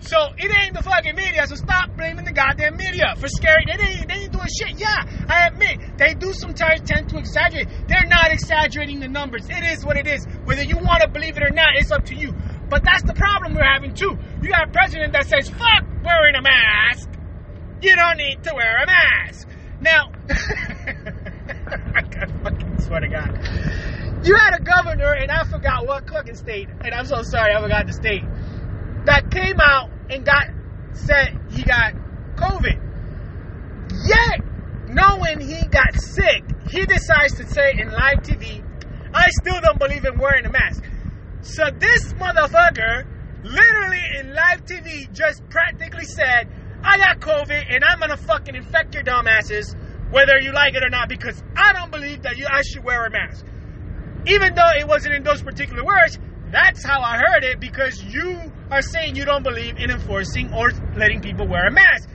So 0.00 0.16
it 0.38 0.50
ain't 0.64 0.74
the 0.74 0.82
fucking 0.82 1.14
media. 1.14 1.46
So 1.46 1.54
stop 1.56 1.94
blaming 1.96 2.24
the 2.24 2.32
goddamn 2.32 2.76
media 2.76 3.14
for 3.16 3.28
scaring. 3.28 3.66
They 3.66 3.84
ain't, 3.84 4.08
they 4.08 4.14
ain't 4.14 4.32
doing 4.32 4.48
shit. 4.48 4.80
Yeah, 4.80 5.04
I 5.28 5.48
admit 5.48 5.98
they 5.98 6.14
do 6.14 6.32
sometimes 6.32 6.80
tend 6.88 7.10
to 7.10 7.18
exaggerate. 7.18 7.68
They're 7.86 8.08
not 8.08 8.32
exaggerating 8.32 9.00
the 9.00 9.08
numbers. 9.08 9.48
It 9.48 9.62
is 9.62 9.84
what 9.84 9.96
it 9.98 10.06
is. 10.06 10.24
Whether 10.44 10.64
you 10.64 10.78
want 10.78 11.02
to 11.02 11.08
believe 11.08 11.36
it 11.36 11.42
or 11.42 11.50
not, 11.50 11.76
it's 11.76 11.92
up 11.92 12.04
to 12.06 12.14
you. 12.16 12.32
But 12.70 12.82
that's 12.82 13.02
the 13.02 13.14
problem 13.14 13.54
we're 13.54 13.64
having 13.64 13.92
too. 13.92 14.16
You 14.42 14.48
got 14.48 14.68
a 14.68 14.72
president 14.72 15.12
that 15.12 15.26
says 15.26 15.50
fuck 15.50 15.84
wearing 16.02 16.34
a 16.34 16.42
mask. 16.42 17.08
You 17.82 17.94
don't 17.96 18.16
need 18.16 18.42
to 18.44 18.52
wear 18.54 18.82
a 18.82 18.86
mask. 18.86 19.48
Now, 19.80 20.12
I 20.30 22.26
fucking 22.42 22.78
swear 22.80 23.00
to 23.00 23.08
God. 23.08 24.26
You 24.26 24.36
had 24.36 24.54
a 24.54 24.62
governor, 24.62 25.12
and 25.12 25.30
I 25.30 25.44
forgot 25.44 25.86
what 25.86 26.08
fucking 26.08 26.36
state, 26.36 26.68
and 26.84 26.94
I'm 26.94 27.06
so 27.06 27.22
sorry, 27.22 27.54
I 27.54 27.62
forgot 27.62 27.86
the 27.86 27.94
state, 27.94 28.22
that 29.06 29.30
came 29.30 29.58
out 29.60 29.89
and 30.10 30.24
got 30.24 30.48
said 30.92 31.38
he 31.50 31.62
got 31.62 31.94
COVID. 32.36 32.88
Yet, 34.06 34.40
knowing 34.88 35.40
he 35.40 35.66
got 35.68 35.94
sick, 35.94 36.44
he 36.68 36.84
decides 36.84 37.34
to 37.36 37.46
say 37.46 37.74
in 37.78 37.90
live 37.90 38.22
TV, 38.22 38.64
I 39.14 39.30
still 39.30 39.60
don't 39.60 39.78
believe 39.78 40.04
in 40.04 40.18
wearing 40.18 40.46
a 40.46 40.50
mask. 40.50 40.84
So 41.42 41.64
this 41.78 42.12
motherfucker, 42.14 43.06
literally 43.42 44.02
in 44.18 44.34
live 44.34 44.64
TV, 44.64 45.12
just 45.12 45.48
practically 45.48 46.04
said, 46.04 46.48
I 46.82 46.98
got 46.98 47.20
COVID 47.20 47.66
and 47.68 47.84
I'm 47.84 48.00
gonna 48.00 48.16
fucking 48.16 48.54
infect 48.54 48.94
your 48.94 49.04
dumbasses, 49.04 49.74
whether 50.10 50.38
you 50.40 50.52
like 50.52 50.74
it 50.74 50.82
or 50.82 50.90
not, 50.90 51.08
because 51.08 51.42
I 51.56 51.72
don't 51.72 51.90
believe 51.90 52.22
that 52.22 52.36
you 52.36 52.46
I 52.50 52.62
should 52.62 52.84
wear 52.84 53.06
a 53.06 53.10
mask. 53.10 53.44
Even 54.26 54.54
though 54.54 54.70
it 54.78 54.86
wasn't 54.86 55.14
in 55.14 55.22
those 55.22 55.42
particular 55.42 55.84
words, 55.84 56.18
that's 56.50 56.84
how 56.84 57.00
I 57.00 57.18
heard 57.18 57.44
it 57.44 57.60
because 57.60 58.02
you 58.02 58.52
are 58.70 58.82
saying 58.82 59.16
you 59.16 59.24
don't 59.24 59.42
believe 59.42 59.76
in 59.76 59.90
enforcing 59.90 60.52
or 60.52 60.70
letting 60.96 61.20
people 61.20 61.46
wear 61.46 61.66
a 61.66 61.70
mask. 61.70 62.08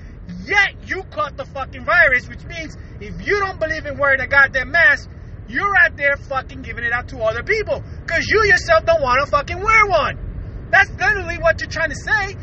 Yet 0.46 0.76
you 0.86 1.04
caught 1.12 1.38
the 1.38 1.46
fucking 1.46 1.86
virus, 1.86 2.28
which 2.28 2.44
means 2.46 2.76
if 3.00 3.26
you 3.26 3.40
don't 3.40 3.60
believe 3.60 3.86
in 3.86 3.98
wearing 3.98 4.22
a 4.22 4.28
goddamn 4.28 4.72
mask, 4.72 5.10
you're 5.48 5.76
out 5.78 5.96
there 5.96 6.18
fucking 6.18 6.64
giving 6.64 6.84
it 6.84 6.92
out 6.92 7.08
to 7.10 7.20
other 7.20 7.44
people 7.44 7.82
because 8.02 8.26
you 8.28 8.44
yourself 8.46 8.86
don't 8.86 9.02
want 9.02 9.24
to 9.24 9.32
fucking 9.32 9.62
wear 9.62 9.86
one. 9.88 10.68
That's 10.72 10.90
literally 10.92 11.38
what 11.38 11.62
you're 11.62 11.70
trying 11.70 11.92
to 11.92 11.96
say. 11.96 12.34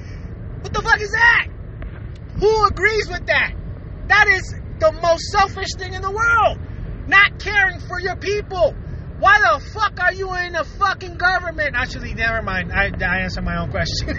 What 0.61 0.73
the 0.73 0.83
fuck 0.83 1.01
is 1.01 1.11
that? 1.11 1.49
Who 2.39 2.67
agrees 2.67 3.09
with 3.09 3.27
that? 3.27 3.53
That 4.09 4.29
is 4.29 4.55
the 4.79 4.93
most 5.03 5.25
selfish 5.31 5.69
thing 5.77 5.95
in 5.95 6.03
the 6.03 6.11
world. 6.11 6.59
Not 7.09 7.39
caring 7.39 7.81
for 7.81 8.01
your 8.01 8.17
people. 8.17 8.75
Why 9.23 9.39
the 9.39 9.63
fuck 9.71 10.03
are 10.03 10.13
you 10.13 10.35
in 10.35 10.53
the 10.53 10.65
fucking 10.65 11.17
government? 11.17 11.77
Actually, 11.77 12.13
never 12.13 12.43
mind. 12.43 12.73
I, 12.73 12.91
I 12.91 13.21
answered 13.23 13.45
my 13.45 13.57
own 13.63 13.71
question. 13.71 14.19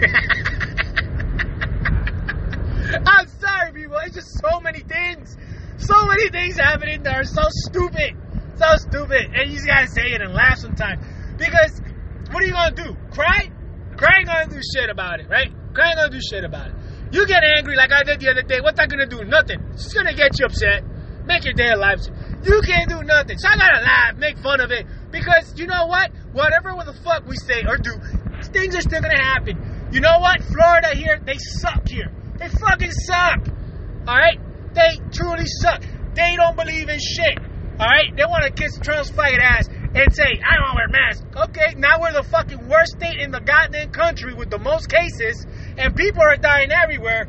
I'm 3.04 3.28
sorry, 3.28 3.72
people. 3.74 3.98
It's 4.02 4.14
just 4.16 4.40
so 4.40 4.60
many 4.60 4.80
things. 4.80 5.36
So 5.76 6.06
many 6.06 6.30
things 6.30 6.56
happening 6.56 7.02
that 7.02 7.16
are 7.20 7.24
so 7.24 7.42
stupid. 7.68 8.16
So 8.56 8.64
stupid. 8.76 9.28
And 9.36 9.50
you 9.50 9.56
just 9.56 9.66
gotta 9.66 9.88
say 9.88 10.08
it 10.08 10.22
and 10.22 10.32
laugh 10.32 10.56
sometimes. 10.56 11.04
Because 11.36 11.82
what 12.32 12.42
are 12.42 12.46
you 12.46 12.54
gonna 12.54 12.74
do? 12.74 12.96
Cry? 13.12 13.50
Cry 13.98 14.20
ain't 14.20 14.26
gonna 14.26 14.48
do 14.48 14.62
shit 14.72 14.88
about 14.88 15.20
it, 15.20 15.28
right? 15.28 15.52
Cry 15.74 15.88
ain't 15.88 15.96
gonna 15.96 16.16
do 16.16 16.20
shit 16.22 16.44
about 16.44 16.68
it. 16.68 16.74
You 17.12 17.26
get 17.26 17.44
angry 17.44 17.76
like 17.76 17.92
I 17.92 18.04
did 18.04 18.20
the 18.20 18.30
other 18.30 18.40
day. 18.42 18.62
What's 18.62 18.78
that 18.78 18.88
gonna 18.88 19.04
do? 19.04 19.22
Nothing. 19.22 19.60
It's 19.74 19.82
just 19.84 19.94
gonna 19.94 20.14
get 20.14 20.38
you 20.40 20.46
upset. 20.46 20.82
Make 21.26 21.44
your 21.44 21.52
day 21.52 21.68
a 21.68 21.76
life. 21.76 22.00
You 22.44 22.60
can't 22.66 22.88
do 22.88 23.02
nothing. 23.02 23.38
So 23.38 23.48
I 23.48 23.56
gotta 23.56 23.80
laugh, 23.80 24.16
make 24.16 24.38
fun 24.38 24.60
of 24.60 24.70
it. 24.70 24.86
Because 25.10 25.58
you 25.58 25.66
know 25.66 25.86
what? 25.86 26.10
Whatever 26.32 26.74
the 26.84 26.92
fuck 26.92 27.26
we 27.26 27.36
say 27.36 27.64
or 27.66 27.78
do, 27.78 27.92
things 28.52 28.76
are 28.76 28.82
still 28.82 29.00
gonna 29.00 29.22
happen. 29.22 29.88
You 29.92 30.00
know 30.00 30.18
what? 30.18 30.42
Florida 30.44 30.94
here, 30.94 31.20
they 31.24 31.38
suck 31.38 31.88
here. 31.88 32.10
They 32.38 32.48
fucking 32.48 32.90
suck. 32.90 33.48
Alright? 34.06 34.38
They 34.74 34.98
truly 35.12 35.46
suck. 35.46 35.82
They 36.14 36.36
don't 36.36 36.56
believe 36.56 36.88
in 36.88 36.98
shit. 36.98 37.38
Alright? 37.80 38.16
They 38.16 38.24
wanna 38.26 38.50
kiss 38.50 38.78
Trump's 38.78 39.10
fucking 39.10 39.40
ass 39.40 39.68
and 39.94 40.12
say, 40.12 40.40
I 40.44 40.56
don't 40.56 40.74
wear 40.74 40.88
masks. 40.88 41.24
Okay, 41.48 41.74
now 41.78 42.00
we're 42.00 42.12
the 42.12 42.24
fucking 42.24 42.68
worst 42.68 42.96
state 42.98 43.20
in 43.20 43.30
the 43.30 43.40
goddamn 43.40 43.90
country 43.90 44.34
with 44.34 44.50
the 44.50 44.58
most 44.58 44.90
cases, 44.90 45.46
and 45.78 45.94
people 45.94 46.22
are 46.22 46.36
dying 46.36 46.72
everywhere. 46.72 47.28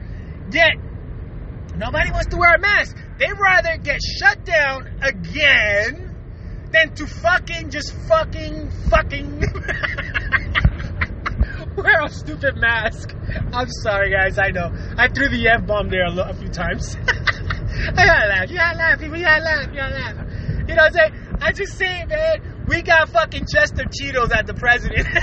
Yet, 0.52 0.74
nobody 1.76 2.12
wants 2.12 2.28
to 2.28 2.38
wear 2.38 2.56
a 2.56 2.60
mask. 2.60 2.98
They'd 3.18 3.32
rather 3.32 3.78
get 3.78 4.02
shut 4.20 4.44
down 4.46 5.00
again 5.02 6.14
than 6.72 6.94
to 6.96 7.08
fucking 7.08 7.70
just 7.70 7.94
fucking 8.08 8.70
fucking 8.90 9.40
wear 11.78 12.04
a 12.04 12.10
stupid 12.10 12.58
mask. 12.58 13.16
I'm 13.54 13.70
sorry, 13.70 14.12
guys. 14.12 14.38
I 14.38 14.50
know 14.50 14.70
I 14.98 15.08
threw 15.08 15.30
the 15.30 15.48
f 15.48 15.66
bomb 15.66 15.88
there 15.90 16.06
a, 16.06 16.34
few 16.34 16.50
times. 16.50 16.98
I 17.08 18.06
gotta 18.06 18.28
laugh. 18.28 18.50
You 18.50 18.58
gotta 18.58 18.78
laugh, 18.78 19.00
people. 19.00 19.16
You 19.18 19.24
gotta 19.24 19.44
laugh. 19.44 19.68
You 19.70 19.76
gotta 19.76 19.96
laugh. 19.96 20.16
You 20.68 20.76
know 20.76 20.84
what 20.84 20.88
I'm 20.88 20.94
saying? 20.94 21.14
I 21.42 21.52
just 21.52 21.78
say, 21.78 22.06
man, 22.06 22.66
we 22.68 22.82
got 22.82 23.10
fucking 23.10 23.46
Chester 23.46 23.84
Cheetos 23.86 24.34
at 24.36 24.48
the 24.48 24.54
president. 24.54 25.08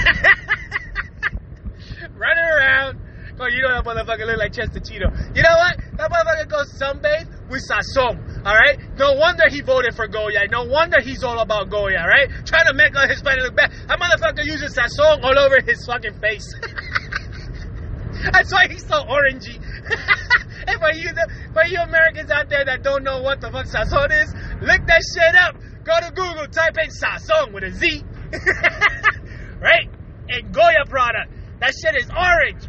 Running 2.14 2.44
around. 2.44 2.98
Oh, 3.40 3.46
you 3.48 3.62
know 3.62 3.70
that 3.74 3.85
motherfucker 3.85 4.26
look 4.26 4.37
like 4.38 4.52
Chester 4.52 4.81
Cheeto. 4.81 5.11
You 5.37 5.42
know 5.42 5.57
what? 5.57 5.76
That 5.96 6.11
motherfucker 6.11 6.48
goes 6.48 6.72
sunbathe 6.78 7.41
with 7.53 7.62
Sazon. 7.69 8.19
Alright? 8.45 8.81
No 8.99 9.12
wonder 9.12 9.45
he 9.49 9.61
voted 9.61 9.95
for 9.95 10.09
Goya. 10.09 10.49
No 10.51 10.65
wonder 10.65 11.01
he's 11.01 11.23
all 11.23 11.38
about 11.38 11.71
Goya, 11.71 12.03
right? 12.09 12.29
Trying 12.45 12.67
to 12.67 12.75
make 12.75 12.97
a 12.97 13.07
Hispanic 13.07 13.45
look 13.45 13.55
bad. 13.55 13.71
That 13.87 14.01
motherfucker 14.01 14.45
uses 14.45 14.75
Sazon 14.75 15.23
all 15.23 15.38
over 15.38 15.61
his 15.61 15.85
fucking 15.87 16.19
face. 16.19 16.53
That's 18.33 18.51
why 18.53 18.67
he's 18.69 18.87
so 18.87 19.05
orangey. 19.05 19.61
and 20.67 20.81
for 20.81 20.93
you, 20.95 21.11
for 21.53 21.65
you 21.67 21.79
Americans 21.79 22.31
out 22.31 22.49
there 22.49 22.65
that 22.65 22.83
don't 22.83 23.05
know 23.05 23.21
what 23.23 23.41
the 23.41 23.51
fuck 23.51 23.67
Sazon 23.67 24.11
is, 24.11 24.33
look 24.62 24.87
that 24.87 25.03
shit 25.15 25.35
up. 25.37 25.57
Go 25.85 25.93
to 26.01 26.12
Google, 26.12 26.47
type 26.47 26.77
in 26.83 26.91
Sazon 26.91 27.53
with 27.53 27.65
a 27.65 27.71
Z. 27.71 28.03
right? 29.61 29.88
And 30.29 30.55
Goya 30.55 30.87
product. 30.88 31.33
That 31.61 31.75
shit 31.81 31.97
is 31.97 32.09
orange. 32.11 32.65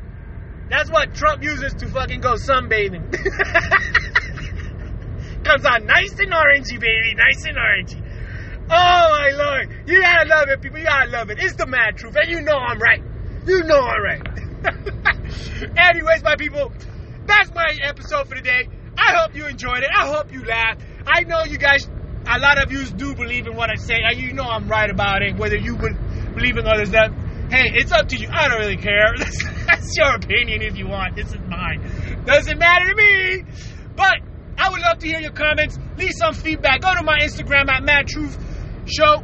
That's 0.70 0.90
what 0.90 1.14
Trump 1.14 1.44
uses 1.44 1.74
to 1.76 1.88
fucking 1.88 2.22
go 2.22 2.34
sunbathing. 2.34 3.12
Comes 5.44 5.66
out 5.66 5.84
nice 5.84 6.18
and 6.20 6.32
orangey, 6.32 6.80
baby. 6.80 7.16
Nice 7.16 7.46
and 7.46 7.58
orangey. 7.58 8.02
Oh 8.70 9.08
my 9.12 9.30
lord. 9.36 9.70
You 9.86 10.02
gotta 10.02 10.30
love 10.30 10.48
it, 10.50 10.62
people. 10.62 10.80
You 10.80 10.86
gotta 10.86 11.10
love 11.12 11.30
it. 11.30 11.40
It's 11.40 11.56
the 11.56 11.68
mad 11.68 11.98
truth. 11.98 12.16
And 12.16 12.30
you 12.30 12.42
know 12.42 12.58
I'm 12.58 12.80
right. 12.80 13.04
You 13.46 13.64
know 13.64 13.82
I'm 13.82 14.02
right. 14.02 14.28
Anyways, 15.78 16.24
my 16.24 16.36
people, 16.38 16.72
that's 17.26 17.54
my 17.54 17.76
episode 17.84 18.28
for 18.28 18.36
today. 18.36 18.68
I 18.98 19.16
hope 19.18 19.36
you 19.36 19.48
enjoyed 19.48 19.84
it. 19.84 19.90
I 19.94 20.08
hope 20.08 20.32
you 20.32 20.46
laughed. 20.46 20.82
I 21.06 21.22
know 21.24 21.44
you 21.44 21.58
guys, 21.58 21.88
a 22.26 22.40
lot 22.40 22.64
of 22.64 22.72
you 22.72 22.86
do 22.86 23.16
believe 23.16 23.48
in 23.48 23.56
what 23.56 23.70
I 23.70 23.76
say. 23.76 24.00
You 24.16 24.34
know 24.34 24.44
I'm 24.44 24.68
right 24.70 24.90
about 24.90 25.24
it. 25.24 25.36
Whether 25.36 25.58
you 25.58 25.76
believe 25.78 26.58
in 26.58 26.66
others 26.66 26.92
that, 26.92 27.12
hey, 27.50 27.70
it's 27.74 27.92
up 27.92 28.08
to 28.10 28.18
you. 28.18 28.30
I 28.32 28.48
don't 28.48 28.60
really 28.60 28.78
care. 28.78 29.14
That's, 29.18 29.44
that's 29.66 29.98
your 29.98 30.16
opinion 30.16 30.62
if 30.62 30.78
you 30.78 30.88
want. 30.88 31.16
This 31.16 31.28
is 31.28 31.40
mine. 31.48 32.24
Doesn't 32.26 32.58
matter 32.58 32.86
to 32.86 32.96
me. 32.96 33.44
But 33.96 34.20
I 34.58 34.70
would 34.70 34.82
love 34.82 35.00
to 35.00 35.08
hear 35.08 35.20
your 35.20 35.32
comments. 35.32 35.78
Leave 35.98 36.14
some 36.18 36.34
feedback. 36.34 36.82
Go 36.82 36.94
to 36.96 37.04
my 37.04 37.20
Instagram 37.20 37.70
at 37.70 37.84
Mad 37.84 38.08
Truth 38.08 38.38
Show. 38.86 39.24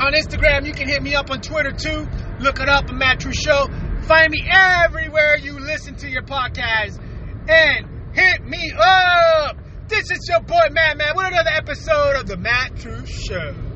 On 0.00 0.12
Instagram, 0.12 0.66
you 0.66 0.72
can 0.72 0.88
hit 0.88 1.02
me 1.02 1.14
up 1.14 1.30
on 1.30 1.40
Twitter 1.40 1.72
too. 1.72 2.06
Look 2.40 2.60
it 2.60 2.68
up, 2.68 2.90
Mad 2.92 3.20
Truth 3.20 3.36
Show. 3.36 3.66
Find 4.02 4.30
me 4.30 4.42
everywhere 4.50 5.36
you 5.36 5.58
listen 5.60 5.94
to 5.96 6.08
your 6.08 6.22
podcast. 6.22 7.00
And 7.48 7.86
hit 8.14 8.44
me 8.44 8.72
up. 8.78 9.56
This 9.88 10.10
is 10.10 10.26
your 10.28 10.40
boy 10.40 10.68
Mad 10.70 10.98
Man 10.98 11.12
with 11.16 11.26
another 11.26 11.50
episode 11.50 12.16
of 12.16 12.26
the 12.26 12.36
Mad 12.36 12.78
Truth 12.78 13.08
Show. 13.08 13.69